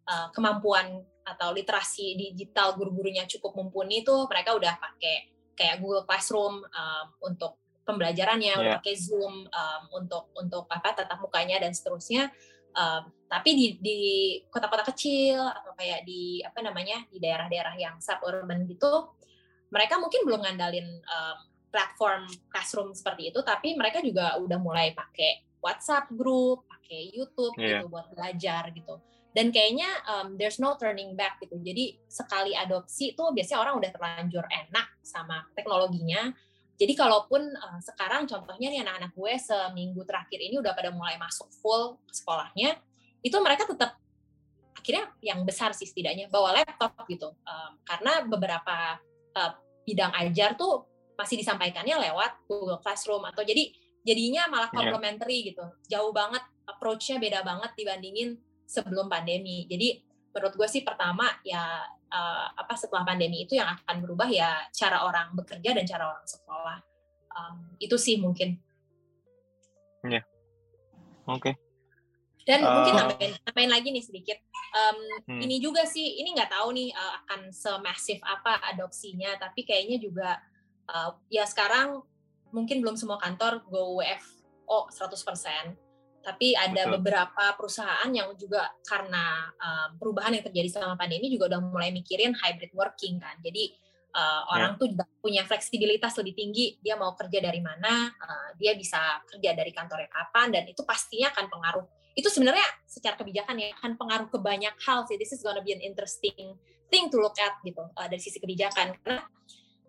[0.07, 1.03] uh, kemampuan
[1.35, 7.59] atau literasi digital guru-gurunya cukup mumpuni itu mereka udah pakai kayak Google Classroom um, untuk
[7.83, 8.73] pembelajarannya, yeah.
[8.77, 12.29] pakai Zoom um, untuk untuk apa tatap mukanya dan seterusnya.
[12.77, 13.99] Um, tapi di di
[14.53, 19.09] kota-kota kecil atau kayak di apa namanya di daerah-daerah yang suburban gitu,
[19.73, 21.37] mereka mungkin belum ngandalin um,
[21.73, 27.81] platform classroom seperti itu, tapi mereka juga udah mulai pakai WhatsApp group, pakai YouTube yeah.
[27.81, 29.01] gitu buat belajar gitu.
[29.29, 31.57] Dan kayaknya um, there's no turning back gitu.
[31.61, 36.33] Jadi sekali adopsi tuh biasanya orang udah terlanjur enak sama teknologinya
[36.79, 41.51] jadi kalaupun uh, sekarang contohnya nih anak-anak gue seminggu terakhir ini udah pada mulai masuk
[41.59, 42.79] full ke sekolahnya,
[43.19, 43.99] itu mereka tetap
[44.71, 47.35] akhirnya yang besar sih setidaknya bawa laptop gitu.
[47.43, 48.95] Um, karena beberapa
[49.35, 49.51] uh,
[49.83, 50.87] bidang ajar tuh
[51.19, 53.75] masih disampaikannya lewat Google Classroom atau jadi
[54.07, 54.79] jadinya malah iya.
[54.79, 55.47] complementary yeah.
[55.51, 55.65] gitu.
[55.91, 59.65] Jauh banget approach-nya beda banget dibandingin sebelum pandemi.
[59.65, 61.81] Jadi menurut gue sih pertama ya
[62.13, 66.25] uh, apa setelah pandemi itu yang akan berubah ya cara orang bekerja dan cara orang
[66.25, 66.77] sekolah
[67.33, 68.57] um, itu sih mungkin
[70.05, 70.23] ya yeah.
[71.25, 71.53] oke okay.
[72.45, 74.37] dan uh, mungkin nambahin, nambahin lagi nih sedikit
[74.73, 74.97] um,
[75.33, 75.41] hmm.
[75.41, 80.37] ini juga sih ini nggak tahu nih uh, akan semasif apa adopsinya tapi kayaknya juga
[80.89, 82.05] uh, ya sekarang
[82.49, 85.88] mungkin belum semua kantor go WFO 100%
[86.19, 86.93] tapi ada Betul.
[86.99, 92.35] beberapa perusahaan yang juga karena um, perubahan yang terjadi selama pandemi juga udah mulai mikirin
[92.35, 93.39] hybrid working kan.
[93.39, 93.73] Jadi
[94.13, 94.79] uh, orang yeah.
[94.79, 96.77] tuh juga punya fleksibilitas lebih tinggi.
[96.83, 101.31] Dia mau kerja dari mana, uh, dia bisa kerja dari kantornya kapan, dan itu pastinya
[101.33, 101.85] akan pengaruh.
[102.13, 105.15] Itu sebenarnya secara kebijakan ya akan pengaruh ke banyak hal sih.
[105.15, 106.57] This is gonna be an interesting
[106.89, 109.23] thing to look at gitu uh, dari sisi kebijakan karena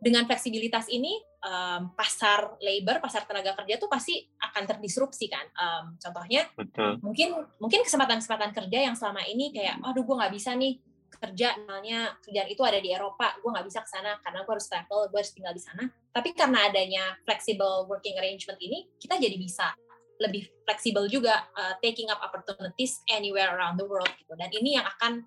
[0.01, 5.47] dengan fleksibilitas ini um, pasar labor, pasar tenaga kerja tuh pasti akan terdisrupsi kan.
[5.57, 7.01] Um, contohnya Betul.
[7.01, 7.29] mungkin
[7.59, 10.81] mungkin kesempatan-kesempatan kerja yang selama ini kayak, aduh gue nggak bisa nih
[11.11, 14.69] kerja, misalnya kerjaan itu ada di Eropa, gue nggak bisa ke sana karena gue harus
[14.71, 15.85] travel, gue harus tinggal di sana.
[16.11, 19.75] Tapi karena adanya flexible working arrangement ini, kita jadi bisa
[20.21, 24.37] lebih fleksibel juga uh, taking up opportunities anywhere around the world gitu.
[24.37, 25.25] Dan ini yang akan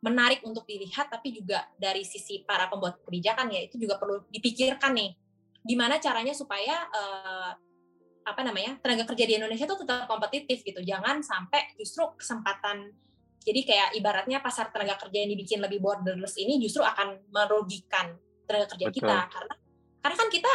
[0.00, 4.96] menarik untuk dilihat tapi juga dari sisi para pembuat kebijakan ya itu juga perlu dipikirkan
[4.96, 5.12] nih
[5.64, 7.52] gimana caranya supaya uh,
[8.24, 12.92] apa namanya tenaga kerja di Indonesia itu tetap kompetitif gitu jangan sampai justru kesempatan
[13.40, 18.76] jadi kayak ibaratnya pasar tenaga kerja yang dibikin lebih borderless ini justru akan merugikan tenaga
[18.76, 18.96] kerja Betul.
[19.00, 19.54] kita karena
[20.00, 20.54] karena kan kita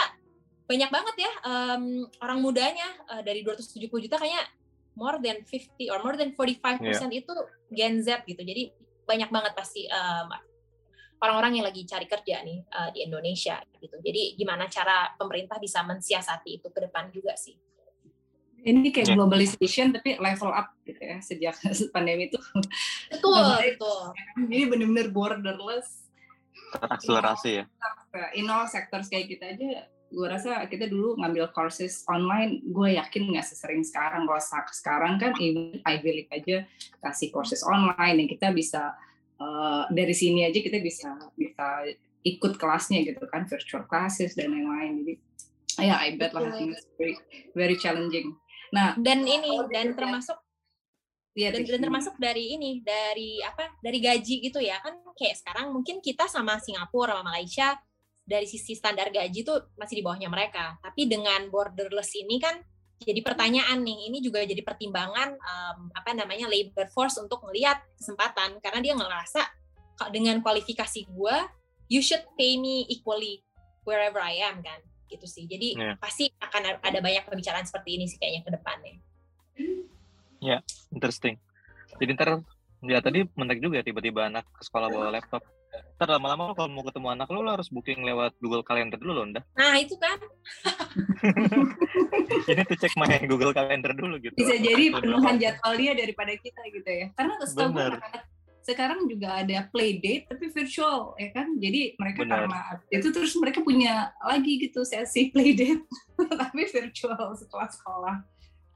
[0.66, 1.86] banyak banget ya um,
[2.22, 4.45] orang mudanya uh, dari 270 juta kayaknya
[4.97, 7.10] more than 50 or more than 45% yeah.
[7.12, 7.34] itu
[7.70, 8.74] Gen Z gitu jadi
[9.06, 10.34] banyak banget pasti um,
[11.22, 13.95] orang-orang yang lagi cari kerja nih uh, di Indonesia gitu.
[13.99, 17.55] Jadi gimana cara pemerintah bisa mensiasati itu ke depan juga sih.
[18.66, 19.16] Ini kayak ya.
[19.16, 21.53] globalization tapi level up gitu ya sejak
[21.93, 22.39] pandemi itu.
[23.13, 24.01] Betul, betul.
[24.49, 26.09] Jadi benar-benar borderless.
[26.82, 27.63] Akselerasi ya.
[28.34, 29.86] In all sectors kayak kita aja
[30.16, 34.41] gue rasa kita dulu ngambil courses online gue yakin nggak sesering sekarang kalau
[34.72, 36.63] sekarang kan even Ivy League aja
[37.03, 38.95] kasih courses online yang kita bisa
[39.39, 41.88] uh, dari sini aja kita bisa bisa
[42.25, 45.05] ikut kelasnya gitu kan virtual classes dan lain-lain.
[45.05, 45.13] Jadi
[45.75, 47.19] ya yeah, I bet lah it's very
[47.53, 48.33] very challenging.
[48.73, 50.39] Nah dan ini dan termasuk
[51.36, 54.79] Ya, dan, dan termasuk dari ini dari apa dari gaji gitu ya.
[54.79, 57.75] Kan kayak sekarang mungkin kita sama Singapura sama Malaysia
[58.23, 60.79] dari sisi standar gaji tuh masih di bawahnya mereka.
[60.79, 62.55] Tapi dengan borderless ini kan
[63.03, 68.57] jadi pertanyaan nih, ini juga jadi pertimbangan um, apa namanya labor force untuk melihat kesempatan
[68.63, 69.41] karena dia ngerasa
[70.15, 71.37] dengan kualifikasi gue,
[71.91, 73.43] you should pay me equally
[73.83, 74.79] wherever I am kan,
[75.11, 75.43] gitu sih.
[75.47, 75.95] Jadi yeah.
[75.99, 78.95] pasti akan ada banyak pembicaraan seperti ini sih kayaknya ke depannya.
[80.39, 80.59] Ya, yeah,
[80.91, 81.39] interesting.
[81.99, 82.43] Jadi ntar
[82.85, 85.43] ya tadi menarik juga tiba-tiba anak ke sekolah bawa laptop
[85.95, 89.25] Ntar lama-lama kalau mau ketemu anak lo, lo harus booking lewat Google Calendar dulu loh,
[89.31, 89.41] Nda.
[89.59, 90.19] Nah, itu kan.
[92.51, 94.35] Ini tuh cek main Google Calendar dulu gitu.
[94.35, 97.07] Bisa jadi penuhan jadwal dia daripada kita gitu ya.
[97.15, 97.87] Karena setahu gue
[98.65, 102.49] sekarang juga ada play date tapi virtual ya kan jadi mereka Bener.
[102.49, 105.85] karena itu terus mereka punya lagi gitu sesi play date
[106.41, 108.15] tapi virtual setelah sekolah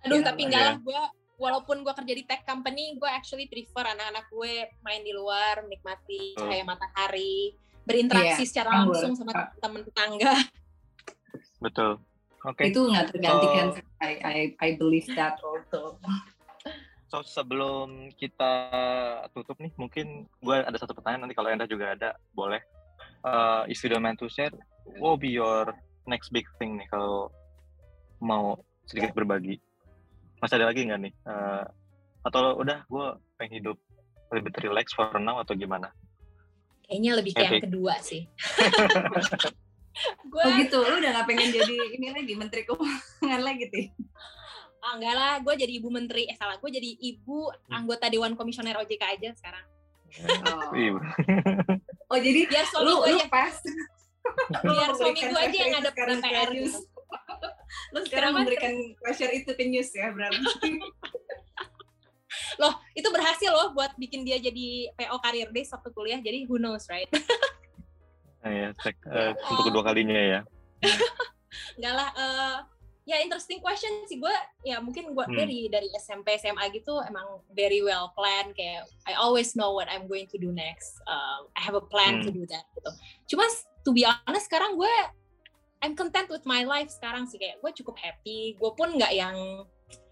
[0.05, 1.01] aduh ya, tapi enggak lah gue
[1.39, 6.35] walaupun gue kerja di tech company, gue actually prefer anak-anak gue main di luar, menikmati
[6.35, 7.55] cahaya matahari,
[7.87, 8.49] berinteraksi yeah.
[8.51, 10.35] secara langsung sama teman tetangga.
[11.63, 12.03] Betul.
[12.43, 12.67] Oke.
[12.67, 12.75] Okay.
[12.75, 13.65] Itu nggak tergantikan.
[13.73, 15.99] So, I, I I believe that also.
[17.09, 18.53] So sebelum kita
[19.33, 22.61] tutup nih, mungkin gue ada satu pertanyaan nanti kalau Anda juga ada, boleh.
[23.25, 24.53] Uh, if you don't mind to share,
[25.01, 25.73] what will be your
[26.05, 27.33] next big thing nih kalau
[28.21, 29.57] mau sedikit berbagi?
[30.39, 31.13] Masih ada lagi nggak nih?
[31.23, 31.63] Uh,
[32.27, 33.05] atau udah gue
[33.39, 33.77] pengen hidup
[34.35, 35.91] lebih relax for now atau gimana?
[36.87, 38.25] Kayaknya lebih kayak yang kedua sih.
[40.31, 40.47] Gua...
[40.47, 43.83] oh gitu lu udah gak pengen jadi ini lagi menteri keuangan lagi tuh
[44.79, 46.23] ah enggak lah gue jadi ibu menteri.
[46.27, 47.75] Eh salah gue jadi ibu hmm.
[47.75, 49.65] anggota dewan komisioner OJK aja sekarang.
[50.49, 50.73] Oh,
[52.15, 53.53] oh jadi biar suami lu, gue lu pas.
[54.65, 56.79] Biar suami gue aja yang ada PR gitu.
[57.93, 60.39] Lo sekarang memberikan pressure itu ke news ya berarti.
[62.61, 66.19] loh, itu berhasil loh buat bikin dia jadi PO karir deh waktu kuliah.
[66.21, 67.09] Jadi who knows, right?
[68.41, 70.39] nah, ya, cek uh, untuk kedua kalinya ya.
[71.79, 72.57] Enggak lah, uh,
[73.09, 75.33] ya interesting question sih gue ya mungkin gue hmm.
[75.33, 80.05] dari dari SMP SMA gitu emang very well planned kayak I always know what I'm
[80.05, 82.25] going to do next um, I have a plan hmm.
[82.25, 82.91] to do that gitu
[83.33, 83.49] cuma
[83.81, 84.93] to be honest sekarang gue
[85.79, 88.59] I'm content with my life sekarang sih kayak gue cukup happy.
[88.59, 89.63] Gue pun nggak yang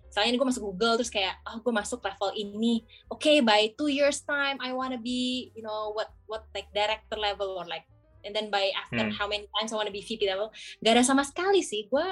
[0.08, 2.88] misalnya gue masuk Google terus kayak oh gue masuk level ini.
[3.12, 7.20] Oke okay, by two years time I wanna be you know what what like director
[7.20, 7.84] level or like
[8.24, 9.16] and then by after hmm.
[9.16, 10.56] how many times I wanna be VP level.
[10.80, 11.92] Gak ada sama sekali sih.
[11.92, 12.08] Gue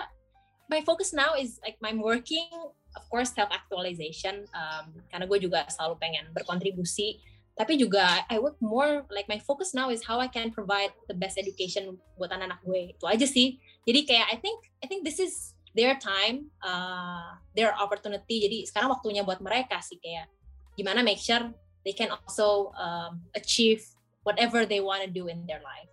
[0.68, 2.52] my focus now is like I'm working
[2.96, 7.24] of course self actualization um, karena gue juga selalu pengen berkontribusi
[7.56, 11.16] tapi juga I work more like my focus now is how I can provide the
[11.16, 15.22] best education buat anak-anak gue itu aja sih jadi kayak I think I think this
[15.22, 18.48] is their time, uh, their opportunity.
[18.48, 20.32] Jadi sekarang waktunya buat mereka sih kayak
[20.80, 21.52] gimana make sure
[21.84, 23.84] they can also um, achieve
[24.24, 25.92] whatever they want to do in their life.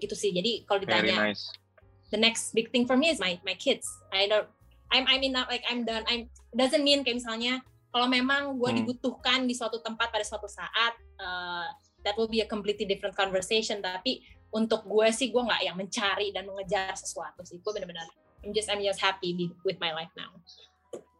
[0.00, 0.32] Gitu sih.
[0.32, 1.52] Jadi kalau ditanya, nice.
[2.10, 3.86] the next big thing for me is my my kids.
[4.10, 4.48] I don't,
[4.90, 6.08] I'm I mean not like I'm done.
[6.08, 8.78] I'm doesn't mean kayak misalnya kalau memang gue Hmm.
[8.78, 11.66] dibutuhkan di suatu tempat pada suatu saat, uh,
[12.02, 13.80] that will be a completely different conversation.
[13.80, 17.58] Tapi untuk gue sih gue nggak yang mencari dan mengejar sesuatu sih.
[17.58, 18.08] Gue benar-benar
[18.38, 20.30] I'm just I'm just happy be- with my life now.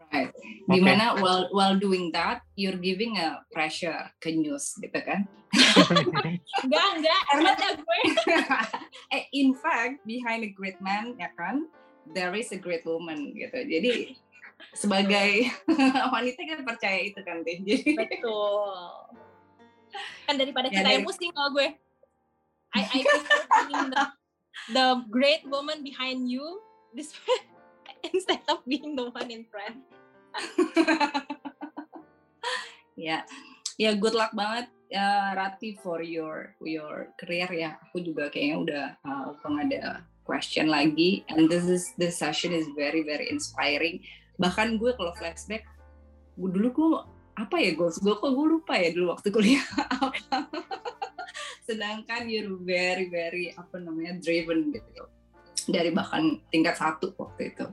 [0.08, 0.32] Right.
[0.64, 5.28] Di mana while while doing that, you're giving a pressure ke news gitu kan?
[6.64, 7.98] Enggak enggak, Karena- ada gue.
[9.16, 11.68] eh, in fact, behind a great man, ya kan,
[12.12, 13.56] there is a great woman gitu.
[13.68, 14.16] Jadi
[14.74, 15.48] sebagai
[16.14, 17.59] wanita kan percaya itu kan, Teh.
[17.62, 18.78] Jadi Betul.
[20.28, 21.68] Kan daripada Ya, kita yang dari- pusing kalau gue.
[22.76, 23.00] I I
[23.64, 24.02] being the,
[24.76, 26.61] the great woman behind you
[26.92, 27.16] this
[28.12, 29.80] instead of being the one in front.
[32.98, 33.24] ya,
[33.80, 37.80] ya good luck banget ya Rati for your your career ya.
[37.88, 41.24] Aku juga kayaknya udah uh, ada question lagi.
[41.32, 44.04] And this is this session is very very inspiring.
[44.39, 45.66] Bahkan gue kalau flashback,
[46.39, 46.89] gue dulu gue
[47.39, 50.49] apa ya goals gue kok gue lupa ya dulu waktu kuliah apa.
[51.68, 55.07] Sedangkan you're very very apa namanya driven gitu
[55.68, 57.66] dari bahkan tingkat satu waktu itu.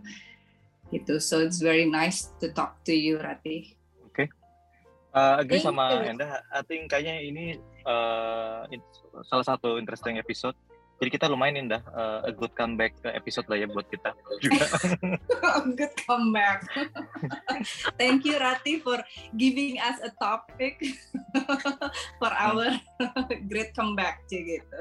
[0.93, 1.13] Gitu.
[1.17, 3.75] So it's very nice to talk to you Rati.
[5.15, 6.11] Uh, agree Thank sama you.
[6.11, 6.43] Enda.
[6.51, 7.45] I think kayaknya ini
[7.87, 8.67] uh,
[9.23, 10.59] salah satu interesting episode.
[10.95, 14.65] Jadi kita lumayan Indah, uh, a good comeback ke episode lah ya buat kita juga.
[15.79, 16.63] Good comeback.
[17.99, 19.03] Thank you Rati for
[19.35, 20.79] giving us a topic
[22.19, 22.79] for our
[23.51, 24.77] great comeback sih gitu.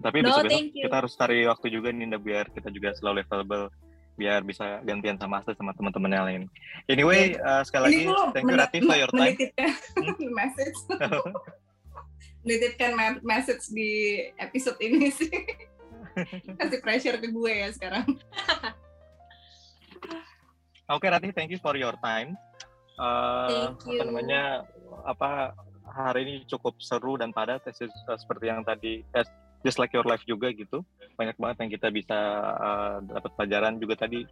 [0.00, 0.88] Tapi No, you.
[0.88, 3.68] kita harus cari waktu juga nih Indah biar kita juga selalu available
[4.16, 6.42] biar bisa gantian sama Asta sama teman-teman yang lain.
[6.88, 9.36] Anyway, uh, sekali lagi thank you Rati for your time.
[9.36, 10.78] menitipkan message.
[12.46, 12.94] Menitipkan
[13.26, 15.34] message di episode ini sih.
[16.56, 18.06] Kasih pressure ke gue ya sekarang.
[20.86, 22.38] Oke Rati, thank you for your time.
[22.96, 24.00] Uh, Thank Apa you.
[24.06, 24.42] namanya?
[25.02, 25.52] Apa
[25.84, 27.82] hari ini cukup seru dan padat as-
[28.16, 29.28] seperti yang tadi as-
[29.66, 30.86] just like your life juga gitu.
[31.18, 32.16] Banyak banget yang kita bisa
[32.54, 34.22] uh, dapat pelajaran juga tadi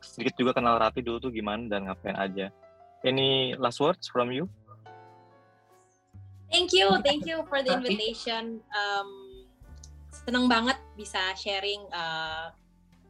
[0.00, 2.48] sedikit juga kenal Rati dulu tuh gimana dan ngapain aja.
[3.04, 4.46] Any last words from you?
[6.54, 8.62] Thank you, thank you for the invitation.
[8.70, 9.08] Um,
[10.14, 11.82] seneng banget bisa sharing.
[11.90, 12.54] uh,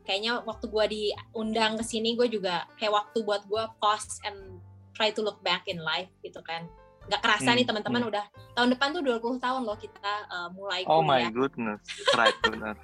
[0.05, 4.61] kayaknya waktu gue diundang ke sini, gue juga kayak waktu buat gue pause and
[4.93, 6.69] try to look back in life gitu kan.
[7.09, 8.25] Gak kerasa Hmm, nih teman-teman udah
[8.57, 11.81] tahun depan tuh 20 tahun loh kita uh, mulai Oh my goodness,
[12.17, 12.77] right benar.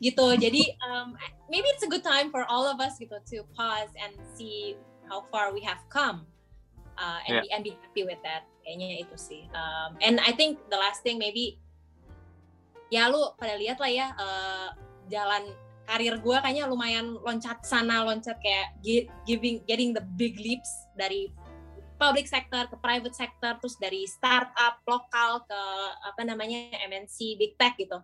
[0.00, 0.36] gitu.
[0.36, 1.16] Jadi um,
[1.48, 4.76] maybe it's a good time for all of us gitu to pause and see
[5.08, 6.28] how far we have come
[6.96, 7.44] uh, and, Yeah.
[7.44, 8.44] be, and be happy with that.
[8.68, 9.48] Kayaknya itu sih.
[9.56, 11.56] Um, and I think the last thing maybe
[12.92, 14.68] ya lu pada lihat lah ya uh,
[15.08, 15.56] jalan
[15.88, 20.68] karir gue kayaknya lumayan loncat sana loncat kayak gi- giving getting the big leaps
[21.00, 21.32] dari
[21.96, 25.60] public sector ke private sector terus dari startup lokal ke
[26.04, 27.96] apa namanya MNC big tech gitu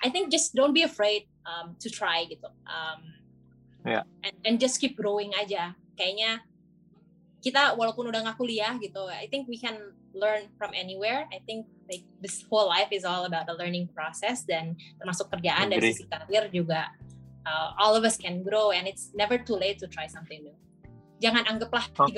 [0.00, 2.48] I think just don't be afraid um, to try gitu.
[2.64, 3.20] Um,
[3.84, 4.08] Yeah.
[4.24, 5.76] and, and just keep growing aja.
[5.92, 6.40] Kayaknya
[7.44, 9.76] kita walaupun udah nggak kuliah gitu, I think we can
[10.16, 11.28] learn from anywhere.
[11.28, 15.68] I think like this whole life is all about the learning process dan termasuk kerjaan
[15.68, 15.92] dari Agree.
[15.92, 16.88] sisi karir juga.
[17.46, 20.56] uh, all of us can grow and it's never too late to try something new.
[21.22, 22.08] Jangan anggaplah Oh.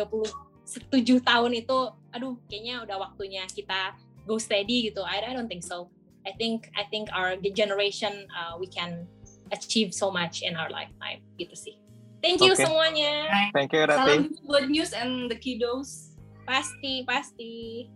[0.67, 1.79] 37 tahun itu,
[2.11, 3.95] aduh kayaknya udah waktunya kita
[4.27, 4.99] go steady gitu.
[5.07, 5.95] I, I don't think so.
[6.27, 9.07] I think I think our generation uh, we can
[9.55, 11.79] achieve so much in our lifetime gitu sih.
[12.27, 12.67] Thank you Oke.
[12.67, 13.15] semuanya.
[13.55, 14.03] Thank you Rati.
[14.03, 16.19] Salam buat news and the kiddos.
[16.43, 17.87] Pasti pasti.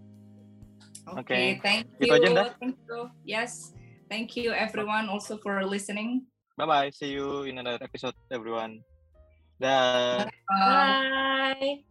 [1.11, 1.59] Oke, Oke.
[1.67, 2.15] thank Gitu you.
[2.15, 2.45] aja, Nda.
[2.63, 3.11] Thank you.
[3.27, 3.75] Yes.
[4.07, 6.31] Thank you everyone also for listening.
[6.55, 6.91] Bye bye.
[6.95, 8.87] See you in another episode everyone.
[9.59, 10.23] Dah.
[10.47, 11.90] Uh, Bye.